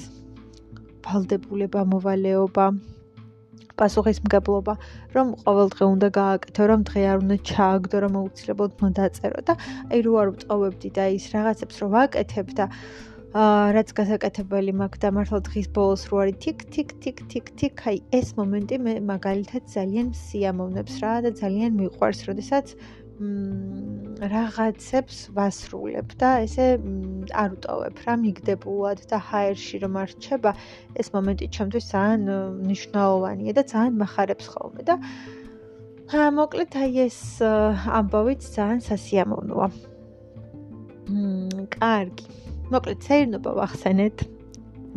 ვალდებულება, 1.09 1.81
მოვალეობა 1.93 2.65
პასუხისმგებლობა, 3.79 4.73
რომ 5.15 5.27
ყოველდღე 5.45 5.85
უნდა 5.93 6.07
გააკეთო, 6.19 6.63
რომ 6.69 6.79
დღე 6.89 7.01
არ 7.09 7.17
უნდა 7.23 7.37
ჩააგდო, 7.49 7.97
რომ 8.05 8.13
აუცილებლად 8.21 8.71
უნდა 8.85 8.97
დაწერო 8.99 9.41
და 9.49 9.53
აი 9.89 9.99
რო 10.05 10.13
არ 10.21 10.29
ვწოვებდი 10.35 10.89
და 10.97 11.03
ის 11.15 11.25
რაღაცებს 11.33 11.75
რო 11.79 11.87
ვაკეთებ 11.95 12.47
და 12.59 12.65
აა 12.69 13.08
რაც 13.29 13.91
გასაკეთებელი 13.93 14.73
მაქვს 14.73 15.01
და 15.05 15.09
მართლა 15.13 15.39
დღის 15.45 15.67
ბოლოს 15.69 16.03
რო 16.09 16.17
არის 16.23 16.37
თიქ 16.41 16.59
თიქ 16.73 16.89
თიქ 16.97 17.17
თიქ 17.29 17.45
თიქ 17.61 17.83
აი 17.85 17.97
ეს 18.19 18.33
მომენტი 18.33 18.75
მე 18.81 18.93
მაგალითად 19.05 19.63
ძალიან 19.69 20.07
სიამოვნებს 20.17 20.95
რა 21.03 21.13
და 21.21 21.29
ძალიან 21.37 21.71
მიყვარს, 21.77 22.25
როდესაც 22.25 22.73
მ 23.21 24.25
რაღაცებს 24.33 25.17
ვასრულებ 25.37 26.09
და 26.17 26.29
ესე 26.41 26.81
არ 27.37 27.49
ვტოვებ 27.53 27.95
რა 28.07 28.13
მიგდებულად 28.23 28.99
და 29.11 29.17
ჰაერში 29.29 29.75
რომ 29.85 29.93
არ 30.01 30.09
რჩება 30.15 30.51
ეს 30.97 31.07
მომენტი 31.13 31.45
ჩემთვის 31.53 31.85
ძალიან 31.93 32.21
მნიშვნელოვანია 32.65 33.53
და 33.59 33.63
ძალიან 33.69 33.93
מחარებს 34.01 34.45
ხოლმე 34.49 34.81
და 34.89 34.95
ა 36.09 36.33
მოკლედ 36.33 36.73
აი 36.81 36.93
ეს 37.05 37.19
ამბავიც 37.45 38.41
ძალიან 38.57 38.79
სასიამოვნოა. 38.89 39.67
მ 41.13 41.69
კარგი. 41.77 42.48
მოკლედ 42.69 42.99
საერთოდ 43.01 43.45
ვახსენეთ. 43.59 44.17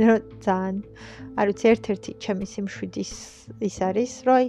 რომ 0.00 0.20
ძალიან. 0.44 0.76
არ 1.40 1.46
ვიცი 1.48 1.66
ერთ-ერთი 1.72 2.10
ჩემი 2.24 2.46
სიმშვიდის 2.52 3.12
ის 3.68 3.76
არის 3.88 4.12
რომ 4.28 4.44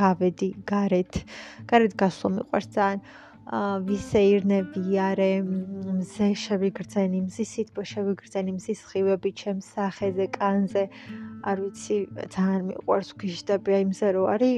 გავედი 0.00 0.48
გარეთ. 0.68 1.12
გარეთ 1.70 1.92
გასვლა 2.02 2.28
მიყვარს 2.36 2.68
ძალიან. 2.76 3.00
ა 3.48 3.80
ვისეირნე 3.88 4.58
ვიარე 4.76 5.32
მზე 5.40 6.28
შევიგრძენი 6.44 7.18
მზის 7.28 7.48
სიტყვა 7.56 7.84
შევიგრძენი 7.92 8.52
მზის 8.58 8.80
ხივები 8.88 9.30
ჩემს 9.40 9.66
სახეზე 9.72 10.26
კანზე. 10.36 10.84
არ 11.48 11.56
ვიცი 11.64 11.96
ძალიან 12.36 12.62
მიყვარს 12.68 13.10
გიშდები 13.20 13.70
აი 13.78 13.84
მზე 13.92 14.08
რო 14.12 14.22
არის 14.34 14.56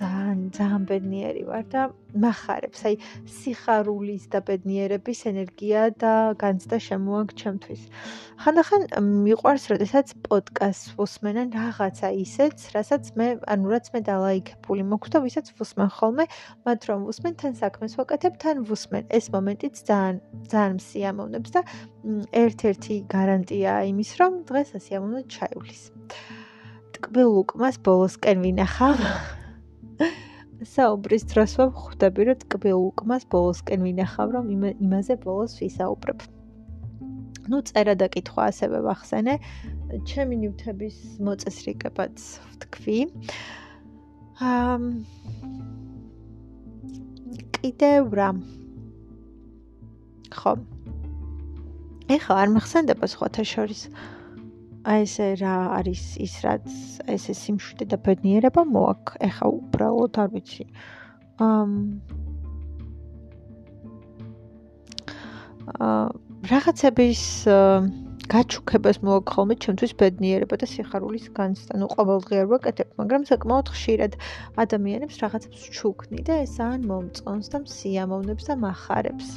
ძალიან 0.00 0.38
ძალიან 0.56 0.84
ბედნიერი 0.88 1.42
ვარ 1.44 1.64
და 1.68 1.82
מחარებს. 2.16 2.80
აი 2.88 2.94
სიხარულის 3.28 4.24
და 4.32 4.40
ბედნიერების 4.48 5.20
ენერგია 5.30 5.80
და 6.00 6.12
განცდა 6.40 6.76
შემოაგ 6.88 7.28
ჩემთვის. 7.40 7.82
ხანდახან 8.40 8.82
მიყვარს, 9.28 9.64
როდესაც 9.72 10.06
პოდკასტს 10.24 10.96
ვუსმენენ 10.96 11.48
რაღაცა 11.52 12.08
ისეც, 12.24 12.56
რასაც 12.72 13.04
მე, 13.20 13.26
ანუ 13.44 13.66
რაც 13.74 13.86
მე 13.92 14.00
დალაიქებული 14.08 14.82
მოქვს 14.88 15.12
და 15.12 15.18
ვისაც 15.20 15.46
ვუსმენ 15.60 15.88
ხოლმე, 15.96 16.24
მათ 16.64 16.80
რომ 16.88 17.00
ვუსმენ, 17.08 17.32
თან 17.40 17.52
საქმეს 17.60 17.92
ვაკეთებ, 18.00 18.34
თან 18.40 18.56
ვუსმენ. 18.64 19.04
ეს 19.12 19.26
მომენტიც 19.36 19.74
ძალიან 19.84 20.16
ძალიან 20.48 20.78
სიამოვნებს 20.80 21.50
და 21.52 21.60
ერთ-ერთი 22.32 22.94
გარანტია 23.12 23.72
იმის, 23.92 24.10
რომ 24.16 24.32
დღეს 24.48 24.68
ასიამოვნო 24.80 25.20
ჩაივლის. 25.28 25.82
ტკბილ 26.96 27.30
უკმას 27.44 27.76
ბოლოსკენ 27.84 28.38
ვინახავ. 28.44 29.39
საუბრის 30.74 31.24
დროს 31.30 31.56
ვხვდები, 31.60 32.26
რომ 32.28 32.38
ტკბილ 32.42 32.78
უკმას 32.90 33.24
ბოლოსკენ 33.32 33.80
ვინახავ, 33.86 34.28
რომ 34.36 34.44
იმაზე 34.76 35.14
ბოლოს 35.24 35.56
ვისაუბრებ. 35.60 36.20
ну 37.50 37.58
წერა 37.66 37.94
და 37.98 38.06
კითხვა 38.12 38.42
ასევე 38.52 38.78
ვახსენე. 38.86 39.34
ჩემი 40.06 40.34
ნივთების 40.42 40.96
მოწესრიგებაც 41.24 42.16
ვთქვი. 42.52 42.98
ამ 44.38 44.82
კიდევ 47.56 48.02
რა. 48.20 48.30
ხო. 50.30 50.52
ეხლა 52.10 52.34
არ 52.42 52.48
მახსენდება 52.54 53.06
სხვათა 53.10 53.44
შორის 53.46 53.82
აი 54.88 55.04
ესე 55.04 55.26
რა 55.40 55.54
არის 55.76 56.04
ის 56.24 56.34
რაც 56.44 56.68
ესე 57.12 57.34
სიმშვიდე 57.36 57.84
და 57.92 57.96
ბედნიერება 58.00 58.64
მოაქ 58.64 59.12
ეხა 59.28 59.46
უბრალოდ 59.58 60.14
არ 60.24 60.28
ვიცი. 60.34 60.64
ამ 61.44 61.70
აა 65.76 66.06
რაღაცების 66.48 67.24
გაჩუქებას 68.30 68.98
მოაქ 69.04 69.26
ხოლმე 69.34 69.54
ჩემთვის 69.64 69.92
ბედნიერება 70.00 70.56
და 70.62 70.66
სიხარულის 70.72 71.26
განცდა 71.36 71.80
ნუ 71.82 71.86
ყოველდღე 71.94 72.36
არ 72.42 72.48
ვაკეთებ 72.52 72.88
მაგრამ 73.00 73.22
საკმაოდ 73.30 73.72
ხშირად 73.74 74.12
ადამიანებს 74.64 75.16
რაღაცებს 75.22 75.64
ჩუქნი 75.76 76.20
და 76.28 76.40
ეს 76.46 76.54
ან 76.62 76.86
მომწონს 76.90 77.52
და 77.52 77.58
სიამოვნებს 77.76 78.44
და 78.48 78.54
מחარებს 78.64 79.28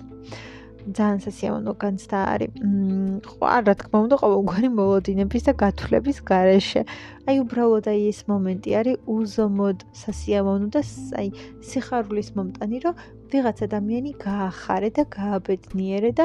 ძალიან 0.89 1.21
სასიამოვნო 1.25 1.73
განცდა 1.83 2.19
არის. 2.33 2.51
მ 2.65 3.21
ყარ 3.29 3.63
რა 3.69 3.75
თქმა 3.81 3.99
უნდა 4.05 4.17
ყოველგვარი 4.23 4.69
მოლოდინების 4.79 5.43
და 5.49 5.53
გათვლების 5.63 6.19
გარეშე. 6.31 6.83
აი 7.29 7.37
უბრალოდ 7.45 7.87
აი 7.93 8.01
ეს 8.13 8.21
მომენტი 8.31 8.71
არის 8.81 8.97
უზომოდ 9.17 9.79
სასიამოვნო 10.03 10.69
და 10.77 10.81
აი 11.21 11.29
სიხარულის 11.69 12.29
მომტანი, 12.37 12.77
რომ 12.85 12.95
ვიღაც 13.33 13.59
ადამიანი 13.69 14.11
გაახარე 14.25 14.91
და 14.97 15.03
გააბედნიერე 15.19 16.11
და 16.19 16.25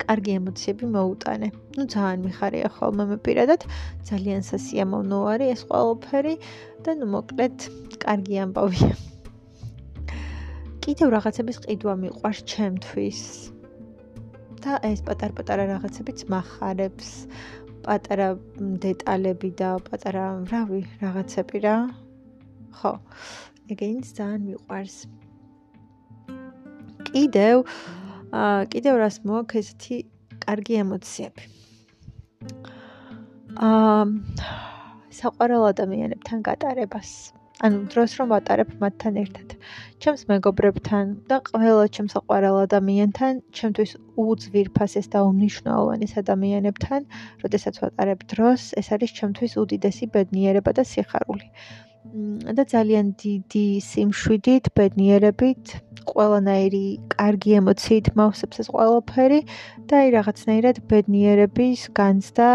კარგი 0.00 0.32
ემოციები 0.40 0.84
მოუტანე. 0.96 1.48
ну 1.76 1.82
ძალიან 1.94 2.18
მიხარია 2.26 2.68
ხოლმე 2.76 3.04
მე 3.10 3.16
პირადად 3.26 3.60
ძალიან 4.08 4.42
სასიამოვნო 4.50 5.18
არის 5.32 5.48
ეს 5.54 5.62
ყველაფერი 5.68 6.34
და 6.84 6.90
ну 6.98 7.06
მოკლედ 7.14 7.56
კარგი 8.04 8.34
ამბავია. 8.44 8.94
კიდევ 10.85 11.09
რაღაცების 11.17 11.57
ყიდვა 11.65 11.93
მიყვარს 11.97 12.39
ჩემთვის. 12.45 13.21
და 14.61 14.77
ეს 14.85 15.01
პატარ-პატარა 15.05 15.63
რაღაცებიც 15.69 16.19
מחარებს. 16.29 17.09
პატარა 17.85 18.27
დეტალები 18.85 19.49
და 19.57 19.69
პატარა, 19.81 20.25
რავი, 20.51 20.81
რაღაცები 21.01 21.57
რა. 21.65 21.77
ხო. 22.77 22.93
ეგეინც 23.73 24.05
ძალიან 24.13 24.41
მიყვარს. 24.45 24.97
კიდევ 27.09 27.65
აა 28.29 28.65
კიდევ 28.69 28.93
რას 29.01 29.17
მოაქვს 29.25 29.57
ესეთი 29.61 29.97
კარგი 30.45 30.73
ემოციები. 30.85 31.43
აა 33.57 34.03
საყვარელ 35.17 35.63
ადამიანებთან 35.73 36.37
გატარებას. 36.45 37.34
ანუ 37.63 37.77
დროს 37.91 38.11
რომ 38.19 38.31
ვატარებ 38.35 38.69
მათთან 38.83 39.17
ერთად. 39.23 39.55
ჩემს 40.03 40.23
მეგობრებთან 40.31 41.05
და 41.31 41.37
ყველა 41.47 41.85
ჩემს 41.95 42.15
საყვარელ 42.15 42.57
ადამიანთან, 42.67 43.39
ჩემთვის 43.59 43.91
უძვირფასეს 44.23 45.07
და 45.13 45.23
უმნიშვნელოვანეს 45.29 46.13
ადამიანებთან, 46.23 47.07
როდესაც 47.43 47.79
ვატარებ 47.83 48.27
დროს, 48.33 48.61
ეს 48.81 48.87
არის 48.91 49.15
ჩემთვის 49.19 49.55
უდიდესი 49.63 50.05
ბედნიერება 50.15 50.71
და 50.75 50.83
სიხარული. 50.83 51.47
და 52.57 52.63
ძალიან 52.63 53.15
დიდი 53.19 53.65
სიმშვიდით, 53.83 54.71
ბედნიერებით, 54.77 55.73
ყველანაირი 56.05 56.83
კარგი 57.11 57.55
ემოციით 57.59 58.11
მავსებს 58.19 58.61
ეს 58.63 58.69
ყველაფერი 58.71 59.39
და 59.89 60.01
აი 60.01 60.09
რაღაცნაირად 60.15 60.81
ბედნიერების 60.91 61.85
განცდა 61.99 62.49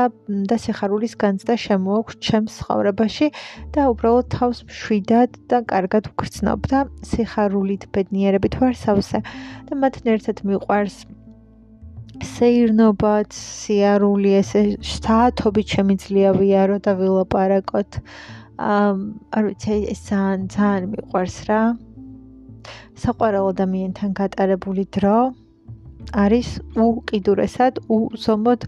და 0.50 0.56
სიხარულის 0.64 1.14
განცდა 1.24 1.58
შემოაქვს 1.66 2.20
ჩემს 2.30 2.58
ცხოვრებაში 2.62 3.30
და 3.74 3.88
უბრალოდ 3.92 4.26
თავს 4.36 4.64
მშვიდად 4.70 5.40
და 5.50 5.62
კარგად 5.74 6.12
ვგრძნობ 6.14 6.60
და 6.72 6.84
სიხარულით, 7.12 7.88
ბედნიერებით 7.94 8.60
ვარ 8.62 8.76
სავსე 8.84 9.24
და 9.66 9.80
მათთან 9.82 10.14
ერთად 10.14 10.46
მიყვარს 10.46 11.02
სეირნობაც, 12.20 13.32
სიარული, 13.32 14.34
ესე 14.40 14.62
საათობით 14.84 15.76
შემიძლია 15.76 16.34
ვიარო 16.36 16.76
და 16.84 16.92
ვილაპარაკოთ. 16.98 18.00
არ 18.60 19.42
ვიცი 19.48 19.76
ეს 19.88 20.00
ძალიან 20.08 20.40
ძალიან 20.52 20.84
მიყვარს 20.92 21.36
რა. 21.48 21.60
საყვარელ 23.00 23.46
ადამიანთან 23.56 24.10
გატარებული 24.20 24.84
დრო 24.92 25.32
არის 26.12 26.48
უკიდურესად 26.76 27.80
უზომოდ 27.88 28.60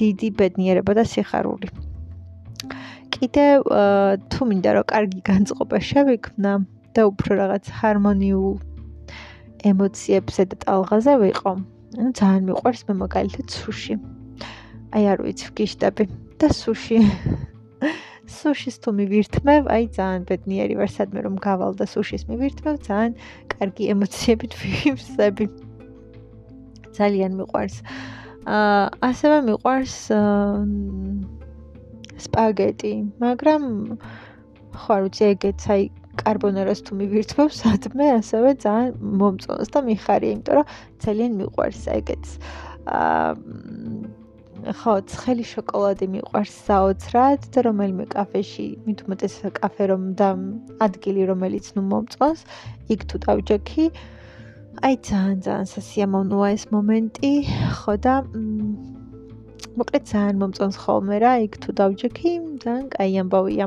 დიდი 0.00 0.28
ბედნიერება 0.38 0.92
და 0.96 1.04
სიხარული. 1.12 1.68
კიდევ 3.12 3.58
თუ 4.32 4.40
მინდა 4.48 4.70
რომ 4.76 4.86
კარგი 4.92 5.20
განწყობა 5.28 5.78
შევიქმნა 5.90 6.52
და 6.96 7.00
უფრო 7.10 7.30
რაღაც 7.42 7.64
ჰარმონიულ 7.78 8.56
ემოციებზე 9.70 10.42
და 10.50 10.56
ტალღაზე 10.64 11.14
ვიყო 11.20 11.52
ანუ 12.00 12.10
ძალიან 12.18 12.42
მიყვარს 12.48 12.82
მე 12.88 12.94
მაგალითად 13.04 13.46
სუში. 13.58 13.94
აი 14.94 15.04
არ 15.12 15.18
ვიცი 15.24 15.46
ვგიშტები. 15.52 16.04
და 16.40 16.48
სუში 16.50 16.98
სუშის 18.24 18.76
თუ 18.80 18.90
მივირთმევ, 18.98 19.68
აი 19.68 19.84
ძალიან 19.96 20.22
ბედნიერი 20.28 20.74
ვარ, 20.80 20.90
სადმე 20.96 21.20
რომ 21.26 21.36
გავალ 21.44 21.76
და 21.76 21.86
სუშის 21.88 22.24
მივირთმევ, 22.30 22.74
ძალიან 22.88 23.12
კარგი 23.52 23.84
ემოციებით 23.94 24.52
ვივსები. 24.60 25.46
ძალიან 26.96 27.32
მიყვარს. 27.40 27.76
აა 28.44 28.84
ასევე 29.10 29.36
მიყვარს 29.48 29.96
სპაგეტი, 32.24 32.94
მაგრამ 33.24 33.62
ხო 34.74 34.90
არ 34.94 35.02
ვიცი 35.06 35.24
ეგეც 35.34 35.60
აი 35.74 35.82
კარბონარას 36.20 36.80
თუ 36.86 36.92
მივირთმევ, 37.00 37.48
სადმე 37.60 38.06
ასევე 38.20 38.50
ძალიან 38.64 38.92
მომწონს 39.20 39.68
და 39.74 39.80
მიხარია, 39.88 40.34
იმიტომ 40.36 40.54
რომ 40.60 40.66
ძალიან 41.04 41.32
მიყვარს 41.40 41.82
ეგეც. 41.98 42.24
აა 42.86 44.23
ხო, 44.64 44.94
ცხელი 45.04 45.44
შოკოლადი 45.44 46.06
მიყვარს 46.14 46.52
საოცრად 46.64 47.48
და 47.52 47.64
რომელიმე 47.66 48.06
კაფეში, 48.14 48.66
მით 48.88 49.02
უმეტეს 49.04 49.34
კაფე 49.60 49.84
რომ 49.92 50.04
და 50.16 50.28
ადგილი 50.86 51.26
რომელიც 51.28 51.68
ნუ 51.76 51.82
მომწონს, 51.90 52.44
იქ 52.88 53.04
თუ 53.10 53.16
დავჯექი, 53.26 53.84
აი 54.88 54.94
ძალიან 55.08 55.38
ძალიან 55.44 55.68
სასიამოვნოა 55.74 56.48
ეს 56.56 56.64
მომენტი, 56.72 57.32
ხო 57.76 57.94
და 58.08 58.14
მოკლედ 59.76 60.04
ძალიან 60.08 60.36
მომწონს 60.40 60.76
ხოლმე 60.80 61.16
რა, 61.20 61.32
იქ 61.44 61.54
თუ 61.60 61.70
დავჯექი, 61.84 62.30
ძალიან 62.64 62.86
კაი 62.94 63.12
ამბავია. 63.20 63.66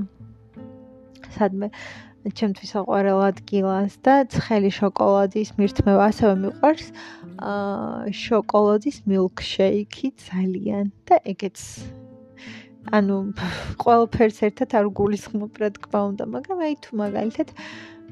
სადმე 1.37 1.67
ჩემთვის 2.33 2.71
აყვარელ 2.81 3.21
ადგილას 3.29 3.93
და 4.03 4.25
ცხელი 4.33 4.71
შოკოლადის 4.73 5.53
მირთმევა 5.59 6.03
ასევე 6.11 6.33
მიყვარს. 6.43 6.87
აა 7.37 8.09
შოკოლადის 8.17 8.97
მილკშეიკი 9.09 10.07
ძალიან 10.25 10.89
და 11.05 11.19
ეგეც 11.33 11.59
ანუ 12.97 13.17
ყველაფერს 13.83 14.39
ერთად 14.47 14.73
არ 14.79 14.87
გულისხმობ 14.97 15.53
რა 15.61 15.69
თქმა 15.75 16.01
უნდა, 16.09 16.23
მაგრამ 16.33 16.59
აი 16.65 16.75
თუ 16.81 16.91
მაგალითად 17.03 17.49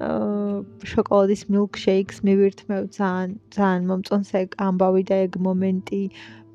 აა 0.05 0.85
შოკოლადის 0.91 1.43
მილკშეიქს 1.55 2.17
მივირთმევ 2.27 2.83
ძალიან 2.97 3.29
ძალიან 3.55 3.83
მომწონს 3.89 4.31
ეგ 4.43 4.49
ამბავი 4.67 5.03
და 5.09 5.15
ეგ 5.25 5.39
მომენტი. 5.47 6.03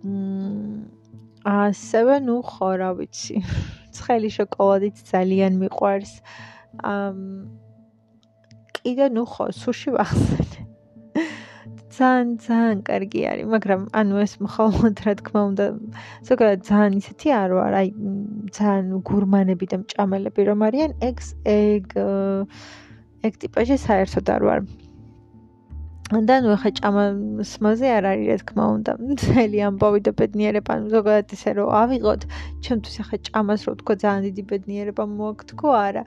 მმ 0.04 1.00
ასევე 1.48 2.14
ნუ 2.28 2.37
ხო 2.44 2.70
რა 2.76 2.90
ვიცი. 3.00 3.40
ცხელი 3.96 4.30
შოკოლადიც 4.37 4.96
ძალიან 5.09 5.52
მიყვარს. 5.64 6.12
ამ 6.85 7.16
კიდე 8.76 9.06
ნუ 9.16 9.24
ხო 9.33 9.44
სუში 9.56 9.90
ვახსენე. 9.96 10.61
ძალიან 11.90 12.29
ძალიან 12.46 12.79
კარგი 12.87 13.22
არის, 13.31 13.46
მაგრამ 13.55 13.81
ანუ 14.00 14.14
ეს 14.24 14.35
მხოლოდ 14.46 14.94
რა 15.07 15.14
თქმა 15.20 15.40
უნდა 15.50 15.66
ზოგადად 16.29 16.61
ძალიან 16.70 16.92
ისეთი 17.00 17.29
არ 17.42 17.50
ვარ, 17.59 17.72
აი 17.81 17.88
ძალიან 18.59 18.87
გურმანები 19.11 19.66
და 19.72 19.76
მჭამელები 19.83 20.42
რომ 20.50 20.61
არიან, 20.68 20.90
ეგ 21.09 21.16
ეგ 21.55 21.85
ეგ 23.26 23.33
ტიპაჟი 23.42 23.76
საერთოდ 23.87 24.26
არ 24.37 24.42
ვარ. 24.50 24.61
და 26.11 26.37
ნუ 26.42 26.55
ხა 26.59 26.70
ჭამას 26.79 27.50
მოზე 27.62 27.88
არ 27.96 28.05
არის 28.11 28.26
რა 28.31 28.37
თქმა 28.42 28.64
უნდა. 28.76 28.92
მთელი 29.11 29.59
ამბავი 29.70 30.00
და 30.07 30.12
ბედნიერება, 30.20 30.70
ანუ 30.74 30.87
ზოგადად 30.94 31.35
ისე 31.37 31.50
რომ 31.59 31.68
ავიღოთ, 31.83 32.22
ჩემთვის 32.66 32.96
ხა 33.07 33.16
ჭამას 33.31 33.61
რო 33.66 33.74
თქო 33.83 33.92
ძალიან 34.03 34.22
დიდი 34.26 34.42
ბედნიერება 34.50 35.05
მოაქვს 35.07 35.46
თქო 35.55 35.68
არა. 35.87 36.03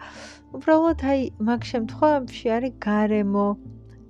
უბრალოდ 0.55 0.99
აი 1.11 1.19
მაგ 1.47 1.61
შემთხვევაში 1.71 2.47
არის 2.55 2.73
გარემო 2.83 3.47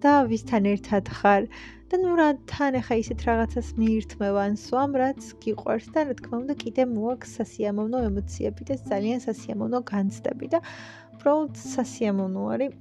და 0.03 0.13
ვისთან 0.29 0.67
ერთად 0.73 1.11
ხარ 1.19 1.47
და 1.91 1.99
ნუ 2.01 2.11
რა 2.19 2.27
თან 2.51 2.77
ახლა 2.79 2.95
ისეთ 3.03 3.19
რაღაცას 3.29 3.67
მიირთმევან 3.79 4.57
სვამ 4.63 4.97
რაც 5.01 5.21
გიყვარს 5.45 5.87
და 5.95 6.05
რა 6.09 6.15
თქმა 6.19 6.35
უნდა 6.43 6.55
კიდე 6.63 6.83
მოაქვს 6.93 7.33
სასიამოვნო 7.39 7.99
ემოციები 8.09 8.67
და 8.69 8.75
ძალიან 8.91 9.19
სასიამოვნო 9.27 9.79
განცდები 9.93 10.47
და 10.53 10.59
უბრალოდ 11.13 11.53
სასიამოვნო 11.73 12.41
არის 12.53 12.71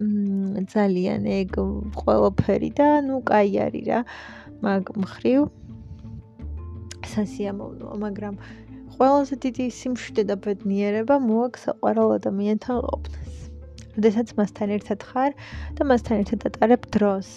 ძალიან 0.75 1.29
ეგ 1.39 1.53
ყველაფერი 2.01 2.71
და 2.79 2.89
ნუ 3.09 3.17
კაი 3.31 3.53
არის 3.67 3.85
რა 3.91 4.01
მაგ 4.67 4.85
მხრივ 5.05 5.41
სასიამოვნოა 7.13 7.95
მაგრამ 8.07 8.35
ყველაზე 8.97 9.37
დიდი 9.45 9.65
სიმშვიდე 9.79 10.23
და 10.31 10.35
ბედნიერება 10.45 11.17
მოაქვს 11.29 11.65
საყვარელ 11.67 12.11
ადამიანთან 12.19 12.83
ყოფნას. 12.89 13.32
როდესაც 13.97 14.29
მასთან 14.39 14.69
ერთად 14.77 15.01
ხარ 15.09 15.33
და 15.77 15.83
მასთან 15.91 16.15
ერთად 16.23 16.41
ატარებ 16.49 16.83
დროს. 16.95 17.29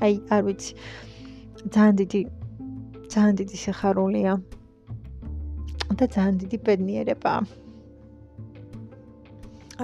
აი, 0.00 0.14
არ 0.32 0.42
ვიცი. 0.46 0.72
ძალიან 1.74 1.94
დიდი 2.00 2.20
ძალიან 3.10 3.34
დიდი 3.40 3.56
სიხარულია. 3.64 4.32
და 5.98 6.04
ძალიან 6.14 6.36
დიდი 6.42 6.58
ბედნიერებაა. 6.66 7.40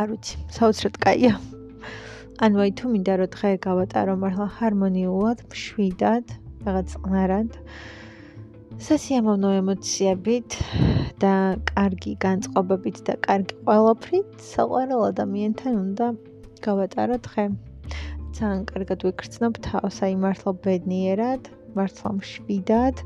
არ 0.01 0.07
ვიცი, 0.13 0.35
საოცრად 0.57 0.97
კაია. 1.05 1.35
ანუ 2.45 2.57
აი 2.63 2.71
თუ 2.79 2.85
მინდა 2.93 3.15
რომ 3.21 3.31
დღე 3.35 3.51
გავატარო 3.67 4.15
მართლა 4.23 4.47
ჰარმონიულად, 4.57 5.39
მშვიდად, 5.51 6.27
რაღაც 6.67 6.89
ყნარად. 7.03 7.51
სასიამოვნო 8.87 9.51
ემოციებით 9.61 10.49
და 11.23 11.35
კარგი 11.71 12.13
განწყობებით 12.25 12.99
და 13.09 13.15
კარგი 13.27 13.55
ყველაფრით 13.69 14.29
საყვარელ 14.51 15.03
ადამიანთან 15.13 15.75
უნდა 15.85 16.07
გავატარო 16.67 17.17
დღე. 17.27 17.45
ძალიან 18.37 18.63
კარგად 18.69 19.01
ვიქრცნობ 19.09 19.59
თავს, 19.67 19.97
აი 20.07 20.15
მართლა 20.25 20.53
ბედნიერად, 20.67 21.43
მართლა 21.79 22.11
მშვიდად 22.19 22.97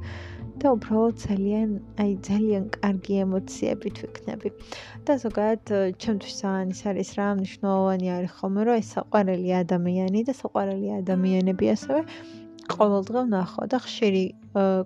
და 0.60 0.72
უბრალოდ 0.76 1.16
ძალიან, 1.26 1.68
აი 2.02 2.12
ძალიან 2.28 2.64
კარგი 2.76 3.14
ემოციებით 3.24 3.96
ვიქნები. 4.02 4.48
და 5.06 5.12
ზოგადად 5.24 5.64
ჩემთვის 6.02 6.34
ძალიან 6.42 6.68
ის 6.74 6.82
არის 6.90 7.10
რა 7.18 7.28
მნიშვნელოვანი 7.38 8.06
არის 8.16 8.32
ხოლმე, 8.40 8.60
რომ 8.68 8.76
ეს 8.82 8.88
საყვარელი 8.96 9.50
ადამიანი 9.62 10.20
და 10.28 10.32
საყვარელი 10.42 10.88
ადამიანები 11.00 11.64
ასევე 11.76 12.00
ყოველდღე 12.70 13.20
ვნახო 13.26 13.66
და 13.72 13.78
ხშირი 13.84 14.24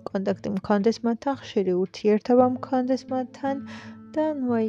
კონტაქტი 0.09 0.49
მქონდეს 0.57 0.97
მათთან, 1.05 1.35
ხშირი 1.41 1.73
ურთიერთობა 1.81 2.45
მქონდეს 2.57 3.03
მათთან 3.11 3.63
და 4.15 4.25
ნუ 4.39 4.49
აი 4.59 4.67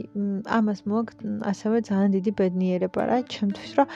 ამას 0.58 0.80
მოაქვს 0.90 1.42
ასევე 1.52 1.82
ძალიან 1.88 2.10
დიდი 2.16 2.32
ბედნიერება 2.40 3.02
რა 3.10 3.18
ჩემთვის, 3.34 3.72
რომ 3.78 3.88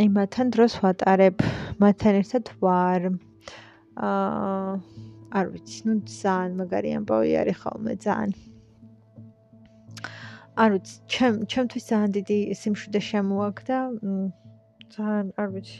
აი 0.00 0.08
მათთან 0.16 0.46
დროს 0.54 0.72
ვატარებ, 0.84 1.36
მათთან 1.82 2.14
ერთად 2.22 2.44
ვარ. 2.64 3.02
აა 4.00 4.72
არ 5.30 5.46
ვიცი, 5.54 5.80
ну 5.86 5.92
ძალიან 6.10 6.54
მაგარი 6.60 6.90
ამბავი 6.98 7.32
არის 7.42 7.58
ხოლმე 7.62 7.94
ძალიან. 8.04 8.30
არ 10.62 10.70
ვიცი, 10.74 10.94
ჩემ 11.12 11.36
ჩემთვის 11.52 11.84
ძალიან 11.90 12.10
დიდი 12.18 12.38
სიმშვიდე 12.60 13.00
შემოაგდა. 13.10 13.78
ძალიან 14.94 15.26
არ 15.40 15.48
ვიცი. 15.54 15.78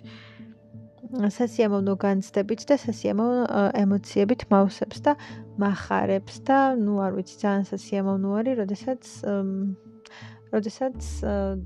სასიამოვნო 1.10 1.94
განცდებით 1.98 2.64
და 2.70 2.76
სასიამოვნო 2.78 3.62
ემოციებით 3.82 4.46
მავსებს 4.52 4.98
და 5.06 5.16
מחარებს 5.58 6.42
და 6.46 6.58
ნუ 6.78 6.94
არ 7.06 7.12
ვიცი 7.18 7.36
ძალიან 7.42 7.64
სასიამოვნო 7.70 8.28
არის, 8.40 8.54
როდესაც 8.62 9.02
როდესაც 10.50 10.98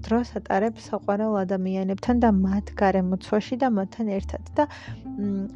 დროს 0.04 0.28
ატარებს 0.40 0.88
საყვარელ 0.92 1.36
ადამიანებთან 1.44 2.16
და 2.24 2.30
მათ 2.36 2.72
გარემოცვაში 2.80 3.56
და 3.60 3.68
მათთან 3.72 4.08
ერთად 4.16 4.44
და 4.56 4.64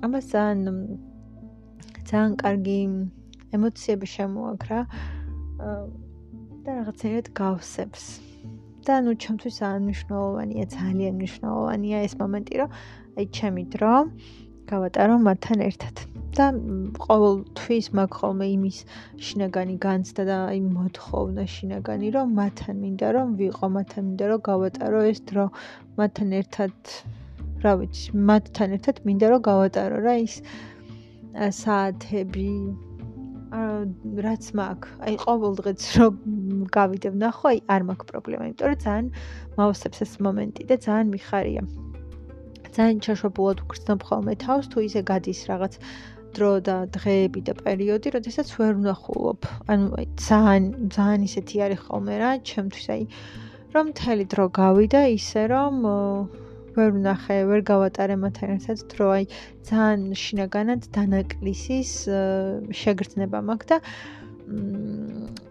ამას 0.04 0.24
ძალიან 0.32 0.76
ძალიან 2.08 2.32
კარგი 2.40 2.78
ემოციები 3.56 4.06
შემოაქვს 4.16 4.68
რა 4.72 4.80
და 6.64 6.70
რაღაცნაირად 6.78 7.28
გავსებს. 7.40 8.04
და 8.88 9.04
ნუ 9.04 9.12
ჩემთვის 9.20 9.54
ძალიან 9.60 9.82
მნიშვნელოვანია, 9.84 10.64
ძალიან 10.72 11.12
მნიშვნელოვანია 11.20 11.98
ეს 12.08 12.14
მომენტი, 12.20 12.54
რომ 12.60 12.70
აი 13.18 13.26
ჩემი 13.34 13.62
დრო 13.74 13.94
გავატარო 14.70 15.14
მათთან 15.26 15.62
ერთად 15.64 16.00
და 16.38 16.46
ყოველთვის 17.02 17.86
მაგ 17.98 18.10
ხოლმე 18.18 18.46
იმის 18.54 18.76
შინაგანი 19.26 19.74
განცდა 19.84 20.26
და 20.28 20.36
აი 20.50 20.60
მოთხოვნა 20.64 21.46
შინაგანი 21.54 22.12
რომ 22.16 22.36
მათთან 22.38 22.76
მინდა 22.82 23.08
რომ 23.16 23.32
ვიყო 23.40 23.70
მათთან 23.76 24.02
მინდა 24.08 24.26
რომ 24.32 24.42
გავატარო 24.50 25.00
ეს 25.10 25.20
დრო. 25.30 25.46
მათთან 25.98 26.28
ერთად 26.40 26.76
რა 27.64 27.72
ვიცი 27.80 28.22
მათთან 28.30 28.76
ერთად 28.78 29.02
მინდა 29.08 29.26
რომ 29.34 29.42
გავატარო 29.50 29.98
რა 30.06 30.14
ის 30.28 30.36
საათები 31.58 32.52
რაც 34.28 34.44
მაგ. 34.62 34.78
აი 35.08 35.14
ყოველ 35.26 35.52
დღეც 35.58 35.82
რომ 35.98 36.14
გავიდებ 36.78 37.14
ნახო 37.24 37.44
აი 37.50 37.58
არ 37.66 37.82
მაქვს 37.90 38.08
პრობლემა 38.14 38.44
იმიტომ 38.52 38.66
რომ 38.70 38.80
ძალიან 38.86 39.06
მავსებს 39.58 39.98
ეს 40.06 40.12
მომენტი 40.22 40.70
და 40.70 40.76
ძალიან 40.86 41.06
მიხარია 41.18 41.87
ძალიან 42.76 42.98
ჩაშვებულად 43.06 43.58
ვგრძნობ 43.64 44.00
ხოლმე 44.08 44.34
თავს 44.44 44.66
თუ 44.72 44.78
ისე 44.88 45.00
გადის 45.10 45.40
რაღაც 45.50 45.74
დრო 46.36 46.50
და 46.60 46.76
დღეები 46.92 47.40
და 47.48 47.54
პერიოდი, 47.56 48.12
როდესაც 48.16 48.48
ვერ 48.58 48.72
ვნახულობ. 48.80 49.40
ანუ 49.72 49.86
ძალიან 50.28 50.64
ძალიან 50.96 51.20
ისეთი 51.28 51.56
არის 51.66 51.80
ხოლმე 51.88 52.14
რა, 52.20 52.30
ჩემთვის 52.50 52.86
აი 52.94 53.02
რომ 53.74 53.84
მთელი 53.92 54.24
დრო 54.32 54.44
გავიდა 54.60 55.00
ისე 55.18 55.42
რომ 55.52 55.74
ვერ 56.76 56.90
ვნახე, 56.98 57.38
ვერ 57.50 57.60
გავატარე 57.70 58.16
მათთან 58.22 58.48
ერთად 58.56 58.78
დრო, 58.92 59.06
აი 59.18 59.24
ძალიან 59.68 60.02
შინაგანად 60.22 60.82
დანაკლისის 60.94 61.92
შეგრძნება 62.80 63.38
მაქვს 63.48 63.68
და 63.72 63.76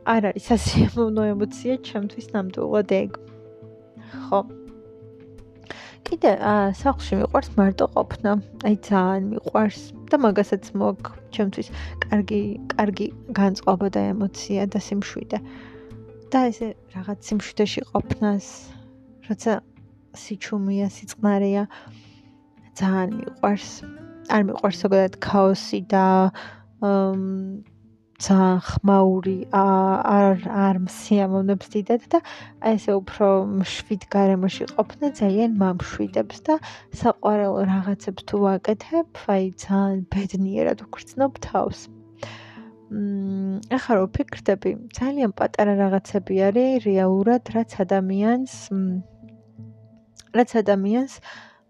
არ 0.08 0.30
არის 0.32 0.46
სასიამოვნო 0.50 1.24
ემოცია 1.34 1.76
ჩემთვის 1.90 2.32
ნამდვილად 2.34 2.90
ეგ. 3.02 3.12
ხო. 4.30 4.40
კიდე 6.08 6.32
აა 6.40 6.68
სახლში 6.80 7.18
მიყვარს 7.20 7.50
მარტო 7.60 7.86
ყოფნა. 7.96 8.32
აი 8.68 8.76
ძალიან 8.88 9.24
მიყვარს 9.32 9.80
და 10.08 10.16
მაგასაც 10.24 10.64
მოაქვს 10.80 11.12
ჩემთვის 11.36 11.68
კარგი 12.08 12.42
კარგი 12.74 13.08
განწყობა 13.40 13.88
და 13.96 14.02
ემოცია 14.16 14.64
და 14.72 14.80
სიმშვიდე. 14.88 15.40
და 16.32 16.40
ესე 16.52 16.68
რაღაც 16.96 17.20
სიმშვიდეში 17.28 17.82
ყოფნას, 17.92 18.46
როცა 19.28 19.54
სიჩუმეა, 20.22 20.88
სიწყნარეა 20.96 21.64
ძალიან 22.80 23.10
მიყვარს. 23.20 23.70
არ 24.28 24.42
მიყვარს 24.48 24.78
ზოგადად 24.84 25.14
ქაოსი 25.24 25.80
და 25.92 26.06
ძალიან 28.18 28.62
ხმაური 28.66 29.36
არ 29.54 30.46
არ 30.50 30.78
მსიამოვნებს 30.88 31.68
დიდად 31.74 32.08
და 32.14 32.20
აი 32.66 32.78
ესე 32.78 32.96
უფრო 32.98 33.28
შვიდ 33.74 34.08
გარემოში 34.16 34.66
ყოფნა 34.74 35.12
ძალიან 35.20 35.54
მამშვიდებს 35.62 36.42
და 36.50 36.56
საყვარელ 37.02 37.60
რაღაცებს 37.70 38.26
თუ 38.26 38.42
ვაკეთებ, 38.46 39.22
აი 39.36 39.44
ძალიან 39.66 40.02
ბედნიერად 40.10 40.82
ვგრძნობ 40.88 41.38
თავს. 41.46 41.80
მმ 42.90 43.62
ახლა 43.78 43.94
რო 44.02 44.08
ფიქრდები, 44.18 44.72
ძალიან 44.98 45.32
პატარა 45.38 45.74
რაღაცები 45.84 46.36
არის 46.50 46.90
რეალურად, 46.90 47.44
რაც 47.54 47.72
ადამიანს 47.86 48.54
რაც 50.38 50.50
ადამიანს 50.64 51.14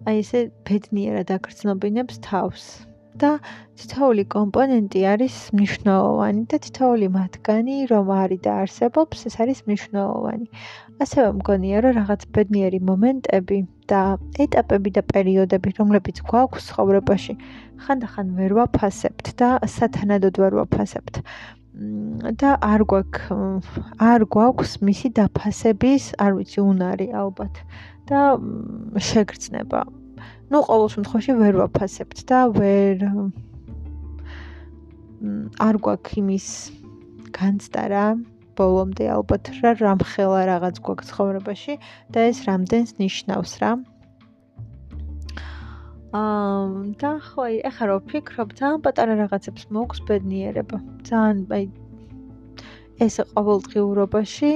აი 0.08 0.16
ესე 0.24 0.40
ბედნიერად 0.64 1.28
აგრძნობინებს 1.36 2.24
თავს. 2.24 2.88
და 3.22 3.32
თითოეული 3.78 4.24
კომპონენტი 4.34 5.02
არის 5.14 5.36
მნიშვნელოვანი 5.58 6.42
და 6.52 6.58
თითოეული 6.66 7.08
მათგანი 7.18 7.76
რომ 7.92 8.12
არის 8.18 8.42
და 8.46 8.52
არსებობს, 8.64 9.26
ეს 9.30 9.36
არის 9.44 9.60
მნიშვნელოვანი. 9.68 10.48
ასევე 11.04 11.28
მგონია, 11.40 11.78
რომ 11.86 11.94
რაღაც 12.02 12.22
ბედნიერი 12.36 12.80
მომენტები 12.90 13.58
და 13.92 14.02
ეტაპები 14.46 14.90
და 14.98 15.04
პერიოდები, 15.14 15.70
რომლებიც 15.80 16.18
გვაქვს 16.30 16.70
ცხოვრებაში, 16.72 17.34
ხანდახან 17.86 18.34
ვერ 18.38 18.52
ვაფასებთ 18.58 19.26
და 19.42 19.50
სათანადოდ 19.78 20.36
ვერ 20.42 20.54
ვაფასებთ. 20.62 21.16
და 22.42 22.50
არ 22.66 22.82
გვაქვს 22.90 23.78
არ 24.02 24.22
გვაქვს 24.34 24.72
მისი 24.88 25.08
დაფასების, 25.20 26.04
არ 26.18 26.32
ვიცი, 26.38 26.60
უნარი 26.66 27.08
ალბათ 27.22 27.62
და 28.10 28.22
შეგრძნება. 29.10 29.86
Ну 30.52 30.64
ყოველ 30.64 30.88
შემთხვევაში 30.96 31.34
ვერ 31.42 31.54
ვაფასებთ 31.62 32.20
და 32.30 32.40
ვერ 32.56 33.04
არ 35.68 35.76
გვაქვს 35.84 36.18
იმის 36.22 36.48
განცდა 37.38 37.84
რა 37.92 38.06
ბოლომდე 38.58 39.06
ალბათ 39.14 39.52
რა 39.62 39.72
რამხელა 39.82 40.42
რაღაც 40.50 40.80
გვაქვს 40.86 41.12
ცხოვრებაში 41.12 41.74
და 42.14 42.26
ეს 42.32 42.38
რამდენს 42.48 42.92
ნიშნავს 43.02 43.54
რა. 43.62 43.72
აა 46.18 46.96
და 47.02 47.12
ხო 47.28 47.40
აი 47.48 47.56
ახლა 47.70 47.86
რო 47.92 47.98
ფიქრობ 48.10 48.50
ძალიან 48.58 48.82
პატარა 48.86 49.14
რაღაცებს 49.22 49.64
მოქვს 49.76 50.00
ბედნიერება. 50.08 50.78
ძალიან 51.10 51.38
აი 51.58 51.66
ეს 53.06 53.16
ყოველდღიურობაში 53.36 54.52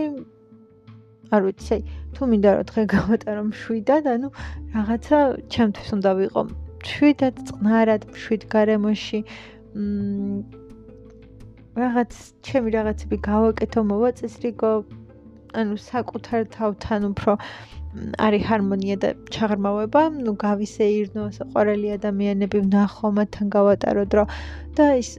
არ 1.32 1.41
ვიცი, 1.47 1.77
თუ 2.15 2.21
მინდა 2.32 2.50
რომ 2.56 2.65
დღე 2.71 2.84
გავატარო 2.95 3.43
მშვიდად, 3.52 4.04
ანუ 4.15 4.28
რაღაცა 4.76 5.17
ჩემთვის 5.54 5.89
უნდა 5.97 6.12
ვიყო 6.21 6.41
მშვიდად, 6.52 7.36
წყნარად, 7.47 8.02
მშვიდ 8.13 8.41
გარემოში. 8.54 9.19
მმ 9.76 10.39
რაღაც 11.82 12.12
ჩემი 12.45 12.69
რაღაცები 12.76 13.17
გავაკეთო, 13.32 13.80
მოვაწესრიგო. 13.91 14.71
ანუ 15.52 15.76
საკუთარ 15.84 16.41
თავთან 16.56 17.02
უფრო 17.12 17.32
არის 18.26 18.43
ჰარმონია 18.47 18.95
და 19.04 19.10
ჩაღრმავება, 19.36 20.02
ну 20.24 20.32
გავისეირნო 20.39 21.24
საყვარელი 21.38 21.89
ადამიანები, 22.00 22.58
ვნახო 22.67 23.08
მათთან 23.17 23.52
გავატარო 23.56 24.04
დრო 24.12 24.24
და 24.80 24.86
ის 25.02 25.10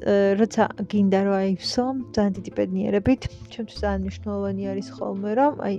როცა 0.40 0.62
გინდა 0.88 1.20
რომ 1.28 1.34
აივსო, 1.40 1.84
ძალიან 2.16 2.32
დიდი 2.38 2.50
ბედნიერებით, 2.56 3.20
ჩემთვის 3.52 3.78
ძალიან 3.84 4.00
მნიშვნელოვანი 4.08 4.62
არის 4.72 4.88
ხოლმე 4.96 5.30
რომ 5.36 5.54
აი 5.68 5.76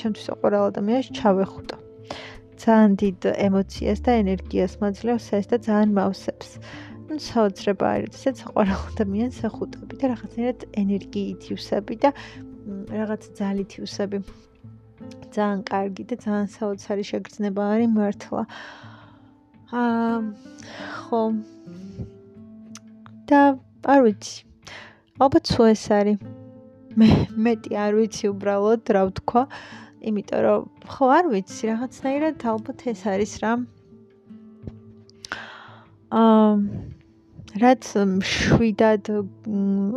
ჩემთვის 0.00 0.26
საყვარელ 0.30 0.64
ადამიანს 0.70 1.08
ჩავეხუტო. 1.18 1.76
ძალიან 2.60 2.92
დიდ 3.00 3.20
ემოციას 3.46 4.00
და 4.04 4.12
ენერგიას 4.20 4.72
მაძლევს 4.82 5.26
ეს 5.38 5.46
და 5.52 5.56
ძალიან 5.66 5.90
მავსებს. 5.96 6.48
ну 7.08 7.16
საოცრება 7.18 7.86
არის 7.94 8.20
ეს 8.30 8.36
საყვარელ 8.42 8.80
ადამიანს 8.90 9.38
ეხუტები 9.48 9.94
და 10.00 10.04
რაღაცნაირად 10.12 10.60
ენერგიით 10.82 11.42
ივსები 11.50 11.94
და 12.04 12.10
რაღაც 13.00 13.22
ძალით 13.38 13.70
ივსები. 13.80 14.18
ძალიან 15.34 15.60
კარგი 15.70 16.04
და 16.10 16.14
ძალიან 16.24 16.48
საოცარი 16.56 17.04
შეგრძნება 17.10 17.62
არის 17.74 17.90
მართლა. 17.96 18.42
აა 19.70 20.16
ხო 21.00 21.22
და 23.30 23.40
არ 23.86 24.00
ვიცი. 24.04 24.36
ალბათ 25.22 25.44
სულ 25.52 25.66
ეს 25.72 25.84
არის. 25.98 26.18
მე 26.98 27.08
მეტი 27.46 27.70
არ 27.84 27.92
ვიცი 27.98 28.24
უბრალოდ 28.34 28.82
რა 28.96 29.02
ვთქვა. 29.08 29.42
იმიტომ 30.08 30.40
რომ 30.46 30.60
ხო 30.94 31.06
არ 31.16 31.26
ვიცი 31.34 31.62
რაღაცნაირად 31.70 32.46
ალბათ 32.52 32.86
ეს 32.92 33.00
არის 33.12 33.32
რა. 33.42 33.52
აა 36.20 36.52
რაც 37.60 37.84
შვიდად 38.30 39.10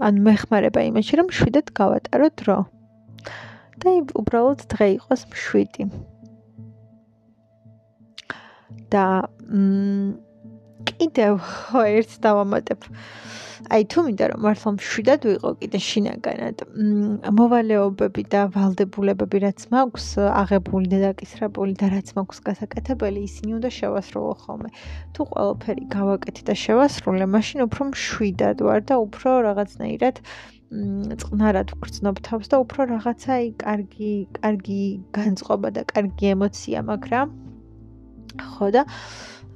ან 0.08 0.16
მეხმარება 0.28 0.82
იმაში 0.90 1.20
რომ 1.22 1.30
შვიდად 1.40 1.68
გავატარო 1.78 2.30
დრო. 2.42 2.60
და 3.84 3.92
უბრალოდ 4.20 4.60
დღე 4.72 4.88
იყოს 4.98 5.22
შვიდი 5.44 5.86
და 8.94 9.06
მ 9.50 10.33
კიდევ 11.00 11.40
ხო 11.44 11.82
ერთ 12.00 12.12
დავამატებ. 12.26 12.80
აი 13.74 13.84
თუ 13.92 14.00
მინდა 14.06 14.26
რომ 14.28 14.40
მართლა 14.44 14.70
მშვიდად 14.76 15.22
ვიყო 15.30 15.50
კიდე 15.60 15.80
შინაგანად 15.88 16.58
მოვალეობები 17.38 18.24
და 18.34 18.42
ვალდებულებები 18.56 19.38
რაც 19.46 19.62
მაქვს 19.72 20.08
აღებული 20.44 20.88
და 20.92 21.00
დაკისრებული 21.04 21.74
და 21.80 21.88
რაც 21.96 22.12
მაქვს 22.18 22.44
გასაკეთებელი 22.48 23.24
ისინი 23.24 23.52
უნდა 23.58 23.70
შევასრულო 23.78 24.34
ხოლმე. 24.44 24.70
თუ 25.16 25.22
ყველაფერი 25.32 25.84
გავაკეთე 25.96 26.44
და 26.50 26.54
შევასრულე 26.64 27.26
მაშინ 27.36 27.60
უფრო 27.68 27.82
მშვიდად 27.94 28.58
ვარ 28.68 28.82
და 28.84 28.96
უფრო 29.06 29.30
რაღაცნაირად 29.48 30.16
წყნარად 31.22 31.72
ვგრძნობ 31.78 32.20
თავს 32.26 32.48
და 32.52 32.58
უფრო 32.66 32.82
რაღაცა 32.92 33.30
აი 33.38 33.48
კარგი 33.64 34.14
კარგი 34.42 34.84
განწყობა 35.18 35.70
და 35.78 35.82
კარგი 35.94 36.26
ემოცია 36.34 36.82
მაქვს 36.90 37.12
რა 37.14 37.22
ხო 38.42 38.68
და 38.74 38.82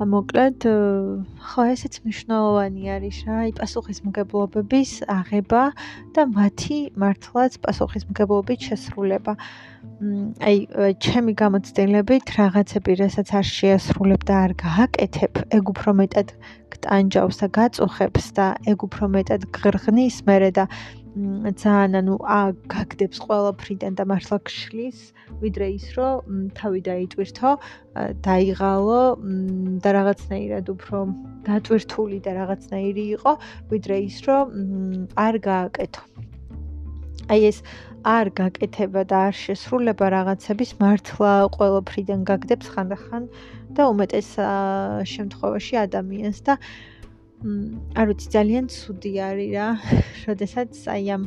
მოკლედ 0.06 0.66
ხო 1.42 1.64
ესეც 1.74 1.98
მნიშვნელოვანი 2.06 2.84
არის 2.94 3.18
რა, 3.26 3.36
აი 3.48 3.52
პასუხისმგებლობების 3.58 4.92
აღება 5.10 5.64
და 6.14 6.22
მათი 6.30 6.78
მართლაც 7.02 7.58
პასუხისმგებლობით 7.66 8.60
შესრულება. 8.70 9.34
აი 10.46 10.58
ჩემი 11.02 11.34
გამოცდილებით 11.42 12.26
რაღაცები, 12.38 12.92
რასაც 13.02 13.28
არ 13.42 13.48
შეასრულებ 13.58 14.22
და 14.30 14.36
არ 14.46 14.54
გააკეთებ, 14.62 15.34
ეგ 15.58 15.64
უფრო 15.74 15.90
მეტად 15.98 16.30
გტანჯავს 16.78 17.38
და 17.42 17.48
გაწუხებს 17.58 18.26
და 18.38 18.48
ეგ 18.70 18.78
უფრო 18.86 19.06
მეტად 19.18 19.42
გღრღნის 19.50 20.18
მერე 20.30 20.52
და 20.54 20.70
ძალიან 21.62 21.98
ანუ 22.00 22.16
ა 22.24 22.40
გაგდებს 22.74 23.18
ყველაფრიდან 23.26 23.94
და 24.00 24.04
მართლა 24.12 24.38
გშლის 24.48 25.00
ვიდრე 25.42 25.68
ის 25.78 25.88
რომ 25.98 26.52
თავი 26.60 26.80
დაიტვირთო 26.88 27.52
დაიღალო 28.28 29.02
და 29.84 29.90
რაღაცნაირად 29.98 30.66
უფრო 30.76 30.98
დატვირთული 31.48 32.18
და 32.26 32.32
რაღაცნაირი 32.42 33.06
იყო 33.18 33.32
ვიდრე 33.72 33.98
ის 34.10 34.18
რომ 34.28 34.46
არ 35.26 35.36
გააკეთო. 35.50 36.02
აი 37.28 37.42
ეს 37.52 37.58
არ 38.08 38.28
გაკეთება 38.40 39.02
და 39.12 39.18
არ 39.28 39.36
შესრულება 39.36 40.08
რაღაცების 40.16 40.72
მართლა 40.82 41.32
ყველაფრიდან 41.56 42.20
გაგდებს 42.30 42.68
ხანდახან 42.74 43.24
და 43.76 43.82
უმეტეს 43.92 44.30
შემთხვევაში 45.14 45.76
ადამიანს 45.86 46.40
და 46.48 46.54
არ 47.38 48.06
ვიცი 48.10 48.28
ძალიან 48.34 48.66
ცუდი 48.74 49.12
არის 49.30 49.50
რა, 49.54 49.68
როდესაც 50.28 50.72
აი 50.90 51.06
ამ 51.16 51.24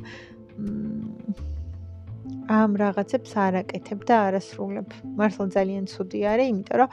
ამ 2.50 2.72
რაღაცებს 2.82 3.30
არაკეთებ 3.38 4.00
და 4.10 4.16
არასრულებ. 4.26 4.88
მართლა 5.18 5.44
ძალიან 5.54 5.84
ცუდი 5.86 6.20
არის, 6.34 6.46
იმიტომ 6.50 6.76
რომ 6.82 6.90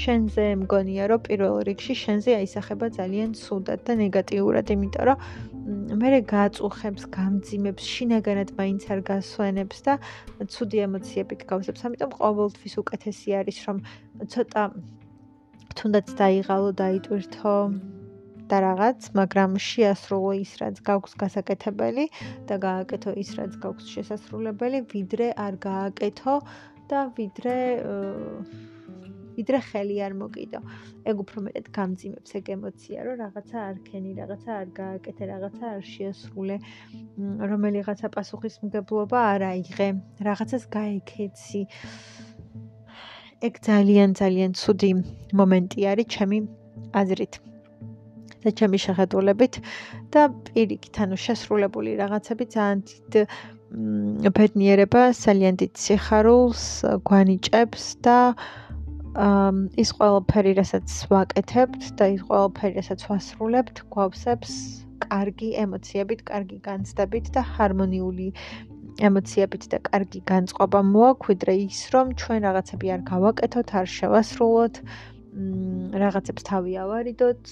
შენზე 0.00 0.44
მგონია 0.64 1.04
რომ 1.12 1.20
პირველ 1.28 1.60
რიგში 1.68 1.94
შენზე 2.02 2.30
აისახება 2.40 2.86
ძალიან 2.98 3.36
ცუდად 3.36 3.80
და 3.84 3.92
ნეგატიურად, 4.00 4.66
იმიტომ 4.74 5.04
რომ 5.06 5.18
მე 6.00 6.08
გაწუხებს, 6.32 7.02
გამძიმებს, 7.16 7.82
შინაგანად 7.84 8.50
მაინც 8.58 8.82
არ 8.96 9.00
გასვენებს 9.10 9.78
და 9.86 9.94
ცუდი 10.48 10.78
ემოციებით 10.88 11.40
გავსებს. 11.50 11.84
ამიტომ 11.86 12.10
ყოველთვის 12.16 12.74
უკეთესი 12.80 13.28
არის 13.40 13.58
რომ 13.68 13.76
ცოტა 14.32 14.62
თუნდაც 15.76 16.06
დაიღალო, 16.16 16.70
დაიტვირთო, 16.80 17.54
და 18.50 18.56
რაღაც, 18.62 19.10
მაგრამ 19.18 19.58
შეასრულო 19.58 20.32
ის, 20.42 20.52
რაც 20.62 20.76
გაქვს 20.86 21.12
გასაკეთებელი 21.22 22.06
და 22.48 22.56
გააკეთო 22.66 23.16
ის, 23.22 23.30
რაც 23.40 23.58
გაქვს 23.64 23.90
შესასრულებელი, 23.94 24.78
ვიდრე 24.94 25.28
არ 25.46 25.54
გააკეთო 25.66 26.34
და 26.90 27.00
ვიდრე 27.18 27.56
ვიდრე 29.36 29.58
ხელი 29.68 29.96
არ 30.00 30.14
მოკიდო. 30.16 30.60
ეგ 31.10 31.16
უფრო 31.22 31.38
მეტად 31.46 31.66
გამძიმებს 31.76 32.30
ეგ 32.38 32.46
ემოცია, 32.56 32.98
რომ 33.04 33.16
რაღაცა 33.20 33.56
არ 33.68 33.76
ქენი, 33.88 34.10
რაღაცა 34.20 34.50
არ 34.60 34.68
გააკეთე, 34.80 35.22
რაღაცა 35.32 35.64
არ 35.76 35.82
შეასრულე, 35.92 36.56
რომელიღაცა 37.50 38.08
პასუხისმგებლობა 38.16 39.18
არ 39.32 39.42
აიღე, 39.52 39.88
რაღაცას 40.28 40.64
გაიქეცი. 40.76 41.62
ეგ 43.46 43.54
ძალიან 43.68 44.10
ძალიან 44.16 44.50
ცუდი 44.56 44.90
მომენტი 45.36 45.80
არის 45.92 46.06
ჩემი 46.16 46.38
აზრით. 46.96 47.55
და 48.46 48.50
ჩემი 48.60 48.78
შეხედულებით 48.86 49.60
და 50.14 50.22
პირიქით, 50.48 50.94
ანუ 51.04 51.16
შესრულებული 51.26 51.98
რაღაცები 52.00 52.44
ძალიან 52.54 52.78
დიდ 52.86 53.14
ბედნიერება, 54.36 55.02
ძალიან 55.26 55.54
დიდ 55.62 55.72
სიხარულს 55.74 56.62
გვანიჭებს 57.08 57.84
და 58.06 58.18
ის 59.82 59.90
ყველაფერი, 59.96 60.52
რასაც 60.60 60.88
ვაკეთებთ 61.10 61.82
და 61.98 62.04
ის 62.14 62.22
ყველაფერი, 62.28 62.72
რასაც 62.78 63.00
ვასრულებთ, 63.10 63.76
გვავსებს 63.92 64.52
კარგი 65.02 65.50
ემოციებით, 65.64 66.20
კარგი 66.30 66.58
განცდებით 66.68 67.32
და 67.34 67.42
ჰარმონიული 67.56 68.28
ემოციებით 69.08 69.68
და 69.72 69.78
კარგი 69.88 70.20
განწყობა 70.30 70.80
მოაქვიდრე 70.92 71.54
ის, 71.64 71.80
რომ 71.94 72.12
ჩვენ 72.20 72.40
რაღაცები 72.48 72.86
არ 72.96 73.02
გავაკეთოთ, 73.12 73.68
არ 73.80 73.86
შევასრულოთ, 73.96 74.74
რაღაცებს 76.04 76.42
თავი 76.48 76.72
ავარიდოთ. 76.84 77.42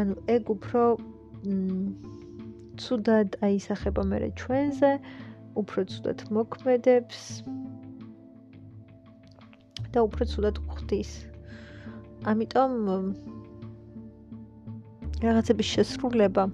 ანუ 0.00 0.14
ეგ 0.34 0.50
უფრო 0.56 0.82
ცუდად 2.80 3.36
აისახება 3.46 4.02
მე 4.10 4.18
ჩვენზე, 4.40 4.92
უფრო 5.60 5.80
ცუდად 5.92 6.20
მოქმედებს 6.36 7.20
და 9.92 9.98
უფრო 10.06 10.22
ცუდად 10.32 10.56
გვხდის. 10.70 11.10
ამიტომ 12.30 12.72
რაღაცების 15.24 15.68
შესრულება 15.74 16.44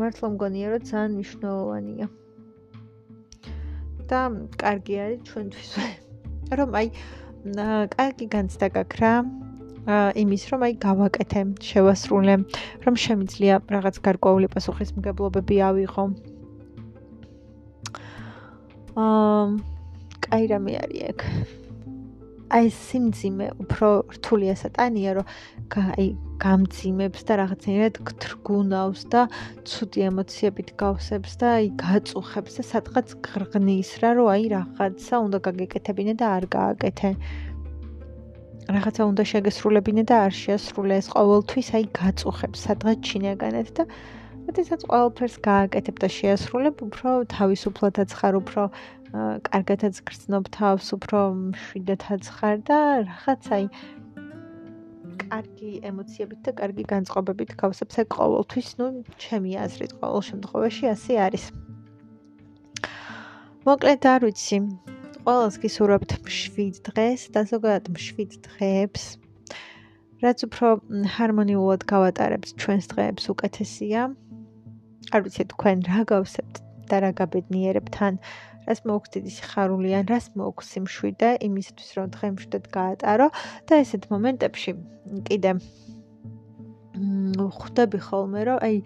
მართლა 0.00 0.26
მგონია 0.34 0.66
რომ 0.72 0.82
ძალიან 0.90 1.10
მნიშვნელოვანია. 1.18 2.06
და 4.10 4.20
კარგი 4.58 4.94
არის 5.02 5.20
ჩვენთვის 5.28 5.70
რომ 6.58 6.70
აი 6.80 6.86
კარგი 7.94 8.26
განცდა 8.34 8.66
გაქვს 8.76 8.98
რა 9.02 9.12
იმის 9.88 10.42
რომ 10.52 10.60
აი 10.66 10.74
გავაკეთე, 10.82 11.40
შევასრულე, 11.64 12.34
რომ 12.84 12.94
შემიძლია 13.04 13.54
რაღაც 13.64 13.96
გარკვეული 14.04 14.46
პასუხისმგებლობები 14.52 15.56
ავიღო. 15.70 16.04
აა 19.00 19.46
კაი 20.20 20.44
რამე 20.52 20.72
არის 20.84 21.02
ეგ. 21.10 21.18
აი 22.50 22.66
სიმძიმე 22.74 23.46
უფრო 23.62 23.88
რთულია 24.10 24.54
სატანია 24.58 25.10
რომ 25.16 25.26
აი 25.80 26.06
გამძიმებს 26.42 27.22
და 27.28 27.32
რაღაცნაირად 27.40 28.00
გთრგუნავს 28.08 29.02
და 29.12 29.20
ცუდი 29.70 30.00
ემოციებით 30.10 30.72
გავსებს 30.82 31.38
და 31.38 31.46
აი 31.60 31.68
გაწუხებს 31.78 32.58
და 32.58 32.62
სადღაც 32.72 33.14
გრღნის 33.26 33.90
რა 34.02 34.10
რომ 34.18 34.30
აი 34.34 34.44
რაღაცა 34.56 35.14
უნდა 35.26 35.38
გაგეკეთებინე 35.46 36.14
და 36.18 36.26
არ 36.40 36.44
გააკეთე. 36.56 37.10
რაღაცა 38.68 39.02
უნდა 39.10 39.24
შეგესრულებინე 39.32 40.02
და 40.10 40.16
არ 40.26 40.34
შეასრულე 40.40 40.94
ეს 41.00 41.06
ყოველთვის 41.14 41.68
აი 41.78 41.84
გაწუხებს 42.00 42.58
სადღაც 42.66 42.98
ჩინაგანეთ 43.08 43.68
და 43.78 43.84
როდესაც 44.50 44.80
ყოველფერს 44.90 45.36
გააკეთებ 45.48 45.96
და 46.02 46.08
შეასრულებ 46.18 46.76
უფრო 46.86 47.10
თავისუფლადაც 47.36 48.10
ხარ 48.20 48.34
უფრო 48.42 48.62
კარგათაც 49.48 49.94
გრძნობ 50.10 50.44
თავს 50.54 50.86
უფრო 50.96 51.20
შვიდათაც 51.64 52.24
ხარ 52.36 52.56
და 52.68 52.78
რაღაცა 53.08 53.54
აი 53.58 53.66
კარგი 55.30 55.72
ემოციებით 55.90 56.40
და 56.46 56.52
კარგი 56.60 56.84
განწყობებით 56.90 57.50
გავსებს 57.60 58.00
ეგ 58.02 58.08
ყოველთვის, 58.18 58.68
ну, 58.80 58.86
ჩემი 59.22 59.52
აზრით, 59.64 59.92
ყოველ 60.00 60.22
შემთხვევაში 60.30 60.84
ასე 60.94 61.12
არის. 61.26 61.44
მოკლედ 63.68 64.02
არ 64.14 64.20
ვიცი. 64.26 64.58
ყოველს 65.24 65.56
გისურვებთ 65.62 66.12
მშვიდ 66.24 66.76
დღეს 66.88 67.22
და 67.34 67.40
ზოგადად 67.52 67.92
მშვიდ 67.94 68.32
დღეებს. 68.46 69.04
რაც 70.24 70.38
უფრო 70.48 70.68
ჰარმონიულად 71.14 71.82
გავატარებთ 71.92 72.48
ჩვენს 72.60 72.86
დღეებს 72.92 73.24
უკეთესია. 73.32 74.00
არ 75.14 75.20
ვიცი 75.26 75.44
თქვენ 75.52 75.78
რა 75.90 76.00
გავსებთ 76.12 76.54
და 76.90 76.96
რა 77.04 77.10
გაბედნიერებთ 77.20 77.92
თან 77.96 78.14
რას 78.68 78.80
მოაქვს 78.86 79.12
დიდი 79.14 79.30
სიხარული 79.36 79.90
ან 79.98 80.04
რას 80.12 80.26
მოაქვს 80.38 80.70
სიმშვიდე 80.74 81.30
იმისთვის 81.48 81.90
რომ 81.98 82.10
დღე 82.16 82.28
მშვიდად 82.36 82.64
გაატარო 82.76 83.28
და 83.70 83.80
ესეთ 83.84 84.04
მომენტებში 84.12 84.72
კიდე 85.30 85.52
ხვდები 87.58 87.98
ხოლმე 88.06 88.40
რომ 88.50 88.58
აი 88.66 88.76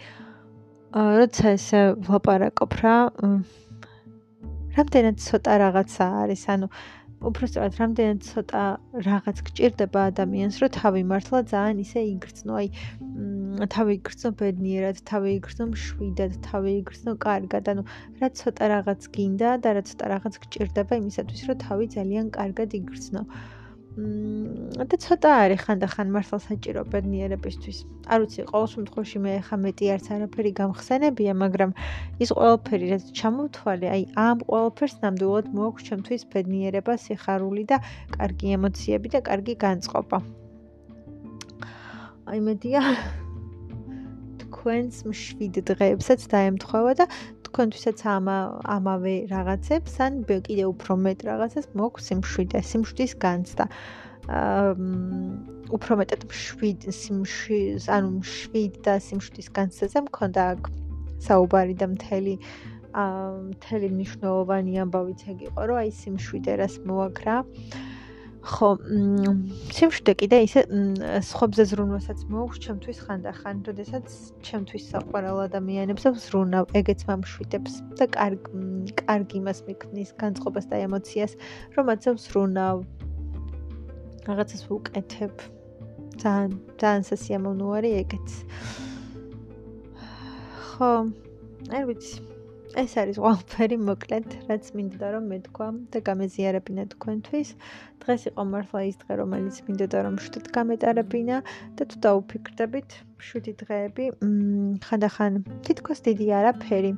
როცა 1.21 1.47
ესე 1.59 1.83
ვლაპარაკობ 2.07 2.73
რა 2.85 2.97
რამდენად 4.77 5.17
ცოტა 5.25 5.53
რაღაცა 5.65 6.07
არის 6.25 6.45
ანუ 6.55 6.69
უბრალოდ 7.29 7.77
რამდენად 7.81 8.21
ცოტა 8.29 8.63
რაღაც 9.07 9.39
გჭირდება 9.49 10.01
ადამიანს, 10.11 10.57
რომ 10.63 10.71
თავი 10.77 11.03
მართლა 11.13 11.41
ძალიან 11.53 11.79
ისე 11.85 12.01
იგრძნო, 12.11 12.53
აი 12.61 12.69
თავი 13.75 13.93
იგრძნო 13.99 14.33
ბედნიერად, 14.43 15.01
თავი 15.11 15.31
იგრძნო 15.39 15.65
მშვიდად, 15.73 16.39
თავი 16.49 16.73
იგრძნო 16.83 17.13
კარგად, 17.27 17.65
ანუ 17.73 17.83
რა 18.21 18.29
ცოტა 18.41 18.65
რაღაც 18.75 19.01
გინდა 19.17 19.51
და 19.65 19.69
რა 19.79 19.83
ცოტა 19.89 20.05
რაღაც 20.15 20.35
გჭირდება 20.45 21.01
იმისათვის, 21.01 21.43
რომ 21.49 21.57
თავი 21.67 21.85
ძალიან 21.97 22.27
კარგად 22.39 22.69
იგრძნო. 22.81 23.23
მმ 23.25 23.64
და 23.95 24.97
ცოტა 24.99 25.31
არის 25.47 25.61
ხანდახან 25.65 26.09
მართლა 26.11 26.39
საჭირო 26.43 26.83
ბედნიერებისთვის. 26.91 27.79
არ 28.11 28.19
ვიცი, 28.27 28.41
ყოველ 28.51 28.69
შემთხვევაში 28.75 29.19
მე 29.23 29.33
ხა 29.47 29.57
მეტი 29.65 29.87
არც 29.95 30.07
არაფერი 30.19 30.51
გამხსენებია, 30.61 31.33
მაგრამ 31.39 31.71
ის 32.19 32.31
ყველაფერი 32.35 32.87
რაც 32.91 33.05
ჩამოვთვალე, 33.15 33.87
აი 33.95 34.03
ამ 34.19 34.39
ყველაფერს 34.51 34.97
ნამდვილად 35.07 35.47
მოაქვს 35.55 35.87
ჩემთვის 35.89 36.23
ბედნიერება, 36.35 36.93
სიხარული 37.07 37.65
და 37.71 37.77
კარგი 38.19 38.47
ემოციები 38.59 39.09
და 39.15 39.21
კარგი 39.31 39.55
განწყობა. 39.63 40.19
აი 42.35 42.39
მედია 42.51 42.81
თქვენს 44.65 44.99
მშვიდ 45.05 45.57
დღეებსაც 45.69 46.23
დაემთხვევა 46.33 46.93
და 46.97 47.05
თქვენთვისაც 47.45 47.99
ამ 48.09 48.29
ამავე 48.65 49.29
რაღაცებს 49.29 49.95
ან 50.01 50.13
კიდე 50.25 50.65
უფრო 50.73 50.97
მეტ 51.05 51.21
რაღაცას 51.29 51.67
მოქვს 51.77 52.09
სიმშვიდე, 52.09 52.59
სიმშვიდის 52.71 53.13
განცდა. 53.21 53.65
აა 54.25 54.73
უფრო 55.77 55.93
მეტად 56.01 56.23
მშვიდ 56.33 56.81
სიმშვიდ, 56.97 57.85
ანუ 57.93 58.09
მშვიდ 58.25 58.75
და 58.89 58.95
სიმშვიდის 59.05 59.49
განცდაზე 59.53 59.99
მქონდა 60.09 60.43
აქ 60.57 60.63
საუბარი 61.29 61.75
და 61.77 61.87
მთელი 61.93 62.35
აა 63.05 63.33
მთელი 63.53 63.87
მნიშვნელოვანი 64.01 64.73
ამბავიც 64.81 65.21
ეგ 65.29 65.39
იყო, 65.53 65.61
რომ 65.69 65.77
აი 65.85 65.91
სიმშვიდე 66.01 66.53
რას 66.65 66.81
მოაქრა. 66.89 67.37
აა 67.45 67.94
ხო, 68.45 68.69
სიმშვიდე 69.73 70.13
კიდე 70.21 70.39
ისე 70.45 70.63
სხვებზე 71.25 71.65
ზრუნვასაც 71.71 72.25
მოაქვს 72.29 72.61
ჩემთვის 72.65 72.99
ხანდახან, 73.07 73.63
როდესაც 73.69 74.17
ჩემთვის 74.45 74.85
საყვარელ 74.93 75.39
ადამიანებს 75.47 76.05
ზრუნავ, 76.27 76.69
ეგეც 76.77 77.07
მამშვიდებს 77.09 77.79
და 77.97 78.09
კარგი 78.13 78.93
კარგი 79.01 79.41
მას 79.49 79.65
მიქნის 79.65 80.13
განწყობას 80.21 80.69
და 80.69 80.77
ემოციას, 80.85 81.33
რომ 81.73 81.89
მათზე 81.89 82.11
ზრუნავ. 82.27 82.85
რაღაცას 84.29 84.63
ვუკეთებ. 84.69 85.35
ძალიან 86.21 86.51
ძალიან 86.81 87.03
სასიამოვნოა 87.09 87.79
ეგეც. 88.05 88.29
ხო, 90.69 90.93
არ 91.73 91.85
ვიცი. 91.89 92.34
ეს 92.75 92.95
არის 92.99 93.19
ყველაფერი 93.23 93.77
მოკლედ, 93.87 94.33
რაც 94.51 94.65
მინდოდა 94.75 95.09
რომ 95.15 95.25
მეთქვა 95.31 95.67
და 95.95 95.99
გამეზიარებინა 96.09 96.85
თქვენთვის. 96.95 97.49
დღეს 98.03 98.23
იყო 98.31 98.43
მართლა 98.51 98.81
ის 98.91 98.97
დღე, 99.03 99.15
რომელიც 99.23 99.57
მინდოდა 99.67 99.99
რომ 100.07 100.15
შეთეთ 100.25 100.47
გამეტარებინა 100.57 101.37
და 101.79 101.83
თუ 101.91 101.97
დაუფიქრდებით, 102.07 102.89
შვიდი 103.27 103.53
დღეები, 103.63 104.05
ხანდახან 104.87 105.33
თითქოს 105.65 105.99
დიდი 106.09 106.27
არაფერი. 106.39 106.93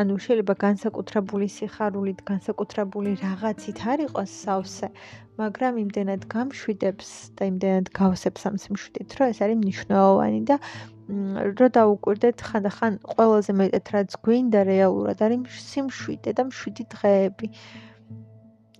ანუ 0.00 0.14
შეიძლება 0.24 0.54
განსაკუთრებული 0.66 1.46
სიხარულით, 1.56 2.18
განსაკუთრებული 2.30 3.10
რაღაცით 3.20 3.78
არ 3.92 3.98
იყოს 4.08 4.30
სავსე, 4.42 4.88
მაგრამ 5.38 5.78
იმდენად 5.84 6.22
გამშვიდებს 6.34 7.08
და 7.38 7.42
იმდენად 7.52 7.86
გავსებს 7.94 8.42
ამ 8.50 8.56
სიმშვიდით, 8.64 9.10
რომ 9.20 9.26
ეს 9.30 9.38
არის 9.44 9.58
მნიშვნელოვანი 9.62 10.40
და 10.50 10.56
რო 11.08 11.66
დაუკვირდეთ 11.76 12.42
ხანდახან 12.48 12.94
ყველაზე 13.12 13.52
მეტად 13.60 13.90
რაც 13.94 14.16
გვინდა 14.24 14.60
რეალურად 14.68 15.18
არის 15.26 15.58
სიმშვიდე 15.72 16.32
და 16.38 16.42
მშვიდი 16.48 16.84
დღეები. 16.94 17.46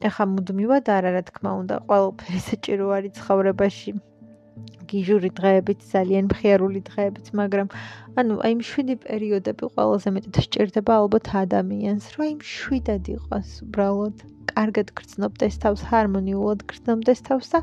ეხა 0.09 0.25
მუდმივად 0.33 0.89
არა 0.97 1.11
რა 1.17 1.23
თქმა 1.29 1.53
უნდა 1.61 1.77
ყველაფერი 1.89 2.41
საჭირო 2.49 2.87
არის 2.97 3.13
ცხოვრებაში. 3.21 3.93
გიჟური 4.91 5.31
დღეებიც 5.39 5.81
ძალიან 5.93 6.25
მხიარული 6.31 6.81
დღეებიც, 6.89 7.27
მაგრამ 7.41 7.69
ანუ 8.21 8.35
აი 8.47 8.55
მშვიდი 8.61 8.95
პერიოდები 9.05 9.65
ყველაზე 9.75 10.09
მეტად 10.17 10.35
სჭირდება 10.47 10.93
ალბათ 11.03 11.27
ადამიანს, 11.45 12.05
რომ 12.15 12.23
აი 12.27 12.35
მშვიდად 12.41 13.05
იყოს 13.17 13.49
უბრალოდ. 13.67 14.17
კარგად 14.55 14.91
გრძნობდეს 14.99 15.57
თავს, 15.63 15.81
ჰარმონიულად 15.91 16.61
გრძნობდეს 16.71 17.21
თავს 17.27 17.49
და 17.55 17.61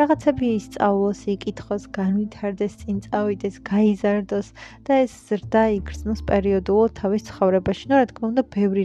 რაღაცები 0.00 0.46
ისწავლოს, 0.58 1.20
იკითხოს, 1.34 1.84
განვითარდეს, 1.98 2.74
წინ 2.82 2.96
წავიდეს, 3.06 3.56
გაიზარდოს 3.68 4.48
და 4.88 4.92
ეს 5.06 5.12
ზრდა 5.28 5.62
იგრძნოს 5.78 6.20
პერიოდულად 6.30 6.92
თავის 6.98 7.22
ცხოვრებაში. 7.30 7.84
ნუ 7.92 7.94
რა 8.02 8.06
თქმა 8.10 8.26
უნდა, 8.32 8.42
ბევრი 8.56 8.84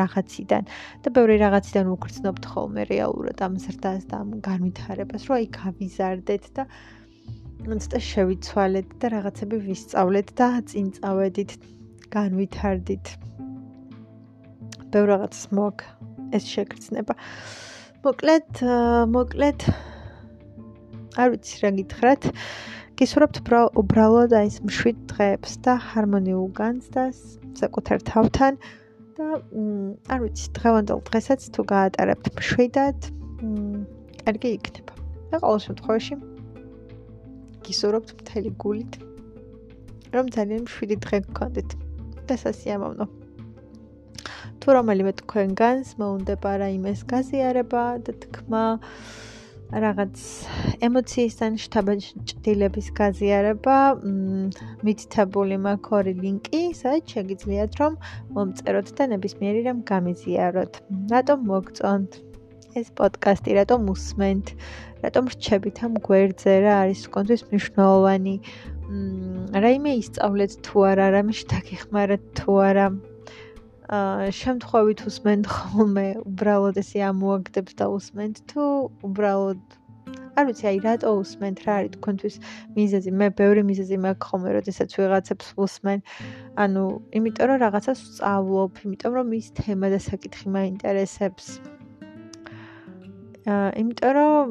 რაღაციდან 0.00 0.62
და 1.04 1.08
ბევრი 1.16 1.36
რაღაციდან 1.44 1.86
უგრძნობთ 1.94 2.44
ხოლმე 2.54 2.82
რეალურად 2.90 3.38
ამ 3.44 3.54
ზრდას 3.64 4.02
და 4.10 4.14
ამ 4.24 4.30
განვითარებას, 4.48 5.22
რომ 5.28 5.34
აი 5.38 5.46
გავიზარდეთ 5.60 6.44
და 6.56 6.62
ცოტა 7.64 7.98
შევიცვალეთ 8.04 8.88
და 9.00 9.06
რაღაცები 9.14 9.56
ვისწავლეთ 9.68 10.28
და 10.36 10.48
წინ 10.68 10.86
წავედით, 10.96 11.52
განვითარდით. 12.12 13.06
ბევრ 14.92 15.06
რაღაცას 15.10 15.46
მოგ 15.58 15.76
ეს 16.36 16.44
შეგრძნება. 16.54 17.14
მოკლედ, 18.04 18.62
მოკლედ 19.14 19.60
არ 21.14 21.28
ვიცი 21.34 21.56
რა 21.62 21.70
გითხრათ. 21.78 22.22
გისურვებთ 22.98 23.36
უბრალოდ 23.80 24.30
აი 24.38 24.46
ეს 24.50 24.56
მშვიდ 24.66 24.98
დღეებს 25.10 25.52
და 25.66 25.72
ჰარმონიულ 25.90 26.48
განცდას 26.58 27.18
საკუთარ 27.58 27.98
თავთან 28.10 28.54
და 29.18 29.26
არ 30.10 30.18
ვიცი, 30.26 30.46
დღევანდელ 30.58 31.00
დღესაც 31.10 31.40
თუ 31.54 31.60
გაატარებთ 31.74 32.26
მშვიდად, 32.38 32.98
კარგი 34.22 34.50
იქნება. 34.58 34.94
და 35.34 35.40
ყოველ 35.42 35.60
შემთხვევაში 35.66 36.16
გისურვებთ 37.66 38.10
მთელი 38.20 38.50
გულით 38.62 38.98
რომ 40.14 40.30
ძალიან 40.36 40.62
მშვიდი 40.68 40.96
დღე 41.06 41.18
გქონდეთ 41.26 41.70
და 42.28 42.34
სასიამოვნო 42.44 43.06
თუ 44.64 44.72
რომელიმე 44.72 45.10
თქვენგანს 45.20 45.88
მოუნდება 46.00 46.50
რაიმეს 46.60 47.00
გაზიარება 47.04 47.82
და 48.04 48.12
თქმა 48.22 48.62
რაღაც 49.84 50.22
ემოციისთან 50.88 51.58
შთაბეჭდილების 51.64 52.88
გაზიარება 52.96 53.76
მითითებული 54.88 55.60
მაქვს 55.68 55.94
ორი 56.00 56.16
ლინკი 56.22 56.62
სადაც 56.80 57.12
შეგიძლიათ 57.12 57.78
რომ 57.82 58.00
მომწეროთ 58.40 58.88
და 58.96 59.10
ნებისმიერი 59.12 59.60
რამ 59.68 59.84
გამიზიაროთ. 59.92 60.72
რატომ 61.12 61.38
მოგწონთ 61.52 62.20
ეს 62.80 62.88
პოდკასტი? 62.96 63.50
რატომ 63.60 63.80
უსმენთ? 63.92 64.46
რატომ 65.04 65.24
რჩებით 65.36 65.76
ამ 65.84 65.92
გვერდზე? 66.08 66.52
რა 66.64 66.74
არის 66.88 67.08
კონთვის 67.12 67.42
მნიშვნელოვანი 67.52 68.36
რაიმე 69.64 69.92
ისწავლეთ 70.00 70.52
თუ 70.64 70.76
არა 70.88 71.06
რამეში 71.20 71.44
დაგეხმაროთ 71.52 72.22
თუ 72.40 72.52
არა 72.68 72.86
შემთხვევით 74.40 75.00
უსმენთ 75.08 75.48
ხოლმე 75.54 76.06
უბრალოდ 76.24 76.76
ესე 76.82 77.00
ამოაგდებს 77.10 77.78
და 77.80 77.88
უსმენთ 77.94 78.44
თუ 78.50 78.66
უბრალოდ 79.08 79.62
არ 80.34 80.46
ვიცი 80.48 80.66
აი 80.70 80.78
რატო 80.84 81.10
უსმენთ 81.14 81.58
რა 81.66 81.74
არის 81.80 81.92
თქვენთვის 81.94 82.36
მიზეზი? 82.76 83.10
მე 83.20 83.26
ბევრი 83.38 83.62
მიზეზი 83.70 83.98
მაქვს 84.04 84.26
ხოლმე 84.30 84.50
როდესაც 84.56 84.90
ვიღაცებს 84.98 85.46
უსმენ. 85.64 85.98
ანუ 86.64 86.84
იმიტომ 87.18 87.46
რომ 87.50 87.58
რაღაცას 87.64 87.98
ვსწავლობ 88.04 88.72
იმიტომ 88.84 89.12
რომ 89.18 89.28
ის 89.38 89.46
თემა 89.58 89.86
და 89.94 89.98
საკითხი 90.10 90.46
მაინტერესებს. 90.58 91.46
აა 93.46 93.68
იმიტომ 93.78 94.12
რომ 94.18 94.48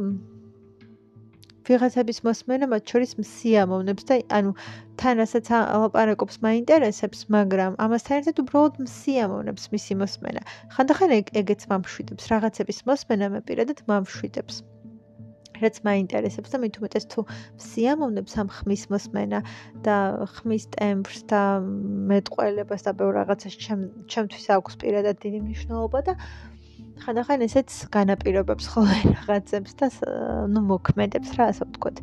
ვიღაცების 1.67 2.19
მოსმენა 2.27 2.67
მათ 2.73 2.93
შორის 2.93 3.15
მსიამოვნებს 3.19 4.07
და 4.09 4.19
ანუ 4.39 4.51
თან 4.99 5.23
რასაც 5.23 5.47
ალაპარაკობს 5.59 6.41
მაინტერესებს, 6.45 7.23
მაგრამ 7.35 7.79
ამასთან 7.85 8.19
ერთად 8.19 8.43
უბრალოდ 8.43 8.83
მსიამოვნებს 8.87 9.63
მისი 9.73 9.93
მოსმენა. 10.03 10.41
ხანდახან 10.75 11.17
ეგეც 11.43 11.65
მომშვიდებს, 11.71 12.29
რაღაცების 12.35 12.79
მოსმენა 12.91 13.33
მე 13.33 13.41
პირადად 13.47 13.83
მომშვიდებს. 13.89 14.63
რაც 15.63 15.79
მაინტერესებს 15.87 16.53
და 16.53 16.59
მით 16.63 16.77
უმეტეს 16.81 17.05
თუ 17.13 17.23
მსიამოვნებს 17.29 18.33
ამ 18.41 18.49
ხმის 18.57 18.83
მოსმენა 18.93 19.39
და 19.85 19.97
ხმის 20.35 20.65
ტემპს 20.75 21.19
და 21.31 21.41
მეტყველებას 22.11 22.81
და 22.87 22.91
ბევრ 22.99 23.13
რაღაცას 23.21 23.55
ჩემთვის 24.11 24.45
აქვს 24.57 24.79
პირადად 24.81 25.21
დიდი 25.23 25.39
მნიშვნელობა 25.45 25.99
და 26.09 26.17
ხანდახან 27.01 27.43
ესეც 27.45 27.69
განაპირობებს 27.93 28.67
ხოლმე 28.73 28.99
რაღაცებს 29.17 29.73
და 29.79 29.89
ნუ 30.53 30.61
მოქმედებს 30.69 31.33
რა 31.39 31.47
ასე 31.53 31.65
ვთქვათ. 31.69 31.97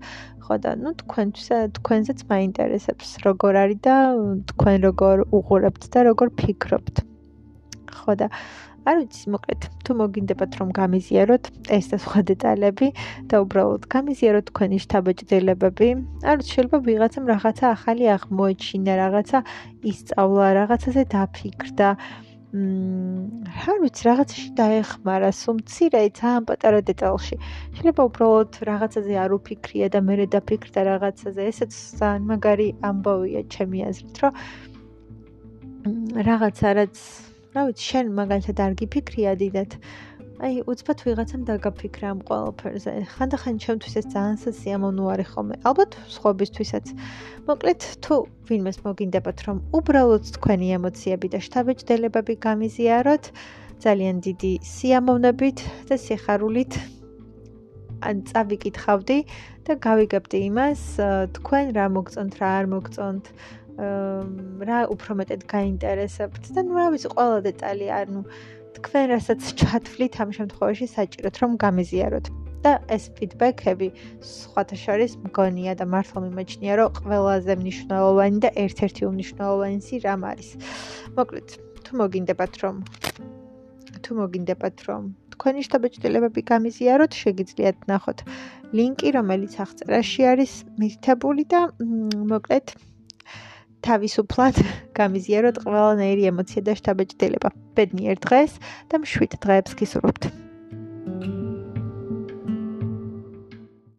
ხო 0.45 0.55
და 0.64 0.70
ნუ 0.82 0.91
თქვენთვის 1.05 1.49
თქვენზეც 1.78 2.24
მაინტერესებს 2.32 3.09
როგორ 3.26 3.61
არის 3.62 3.80
და 3.86 3.97
თქვენ 4.51 4.76
როგორ 4.88 5.16
უყურებთ 5.30 5.84
და 5.95 6.01
როგორ 6.11 6.34
ფიქრობთ. 6.41 6.97
ხო 8.01 8.12
და 8.18 8.26
არ 8.88 8.97
ვიცი, 8.97 9.24
მოკლედ, 9.34 9.64
თუ 9.84 9.95
მოგინდებათ 10.01 10.57
რომ 10.57 10.68
გამიზიაროთ 10.76 11.45
ეს 11.76 11.86
და 11.93 11.97
სხვა 12.01 12.20
დეტალები 12.30 12.88
და 13.28 13.43
უბრალოდ 13.45 13.82
გამიზიაროთ 13.93 14.47
თქვენი 14.51 14.78
შთაბეჭდილებები, 14.84 15.88
არ 16.24 16.34
ვიცი, 16.41 16.51
შეიძლება 16.57 16.78
ვიღაცამ 16.88 17.28
რაღაცა 17.32 17.66
ახალი 17.76 18.05
აღმოეჩინა, 18.16 18.93
რაღაცა 19.05 19.38
ისწავლა, 19.93 20.47
რაღაცაზე 20.61 21.03
დაფიქრდა. 21.12 21.88
მმ, 22.51 23.46
არ 23.46 23.76
ვიცი, 23.82 24.03
რაღაცაში 24.11 24.48
დაეხმარა, 24.59 25.30
სუმცირე, 25.40 26.01
ძალიან 26.18 26.42
პატარა 26.51 26.80
დეტალში. 26.90 27.36
შეიძლება 27.78 28.03
უბრალოდ 28.11 28.51
რაღაცაზე 28.70 29.12
არ 29.24 29.30
უფიქრია 29.38 29.86
და 29.94 29.98
მე 30.03 30.26
დაფიქრდა 30.34 30.80
რაღაცაზე. 30.90 31.40
ესეც 31.46 31.72
ძალიან 32.01 32.22
მაგარი 32.30 32.68
ამბავია 32.90 33.40
ჩემი 33.55 33.78
აზრით, 33.86 34.16
რომ 34.22 34.32
რაღაცა 36.26 36.68
რაც, 36.78 36.96
რა 37.55 37.62
ვიცი, 37.70 37.84
შენ 37.90 38.07
მაგალითად 38.18 38.57
არ 38.66 38.72
გიფიქრია 38.82 39.32
დიდად. 39.38 39.70
აი, 40.41 40.62
უცბად 40.72 41.03
ვიღაცამ 41.05 41.43
დაგაფიქრა 41.45 42.07
ამ 42.16 42.20
ყველაფერზე. 42.24 42.93
ხანდახან 43.12 43.57
ჩემთვის 43.61 43.95
ეს 44.01 44.07
ძალიან 44.09 44.38
სასიამოვნო 44.41 45.05
არის 45.12 45.28
ხოლმე. 45.36 45.55
ალბათ 45.68 45.91
სხვებისთვისაც. 46.16 46.86
მოკლედ, 47.45 47.80
თუ 48.01 48.14
ვინმეს 48.49 48.78
მოგინდებათ, 48.86 49.38
რომ 49.47 49.57
უბრალოდ 49.76 50.24
თქვენი 50.41 50.68
ემოციები 50.80 51.28
და 51.34 51.38
შთაბეჭდილებები 51.45 52.34
გამიზიაროთ, 52.47 53.24
ძალიან 53.84 54.16
დიდი 54.24 54.53
სიამოვნებით 54.64 55.59
და 55.88 55.95
სიხარულით 56.01 56.72
ან 58.01 58.16
წავიკითხავდი 58.32 59.18
და 59.68 59.72
გავიგებდი 59.76 60.38
იმას, 60.49 60.80
თქვენ 61.36 61.64
რა 61.76 61.86
მოგწონთ, 61.97 62.32
რა 62.41 62.51
არ 62.61 62.66
მოგწონთ. 62.72 63.24
რა 64.68 64.78
უფრო 64.93 65.12
მეტად 65.20 65.45
გაინტერესებთ 65.49 66.43
და 66.53 66.61
ნუ 66.64 66.74
რა 66.80 66.86
ვიცი, 66.93 67.09
ყველა 67.16 67.38
დეტალი, 67.49 67.86
ანუ 68.01 68.20
თქვენ 68.76 69.04
რასაც 69.14 69.40
ჩათვლით 69.60 70.14
ამ 70.22 70.30
შემთხვევაში 70.38 70.86
საჭიროთ 70.96 71.34
რომ 71.42 71.52
გამიზიაროთ. 71.64 72.26
და 72.60 72.72
ეს 72.92 73.04
ფიდბექები 73.16 73.88
სხვათა 74.20 74.76
შორის 74.84 75.12
მგონია 75.24 75.72
და 75.80 75.84
მართლა 75.88 76.18
მიმაჩნია 76.28 76.74
რომ 76.80 76.90
ყველაზე 77.00 77.52
მნიშვნელოვანი 77.56 78.38
და 78.44 78.50
ერთ-ერთი 78.64 79.02
უმნიშვნელოვანესი 79.08 79.94
რამ 80.04 80.22
არის. 80.30 80.48
მოკლედ 81.16 81.48
თუ 81.84 81.90
მოგინდებათ 82.00 82.52
რომ 82.62 82.76
თუ 84.04 84.10
მოგინდებათ 84.20 84.76
რომ 84.88 85.02
თქვენი 85.32 85.60
შტაბეჭდილებები 85.66 86.40
გამიზიაროთ 86.52 87.12
შეგიძლიათ 87.22 87.78
ნახოთ 87.90 88.18
ლინკი 88.76 89.08
რომელიც 89.16 89.54
აღწერაში 89.64 90.22
არის 90.32 90.52
მითითებული 90.80 91.44
და 91.48 91.60
მოკლედ 92.32 92.66
თავისუფლად 93.86 94.56
გამიზიაროთ 94.98 95.56
ყველანაირი 95.64 96.30
ემოცია 96.32 96.62
და 96.68 96.72
შთაბეჭდილება. 96.78 97.50
ბედნიერ 97.76 98.16
დღეს 98.20 98.52
და 98.92 98.94
მშვიდ 99.04 99.32
დღეებს 99.44 99.72
გისურვებთ. 99.80 100.24
thank 101.10 101.24
you 101.24 101.39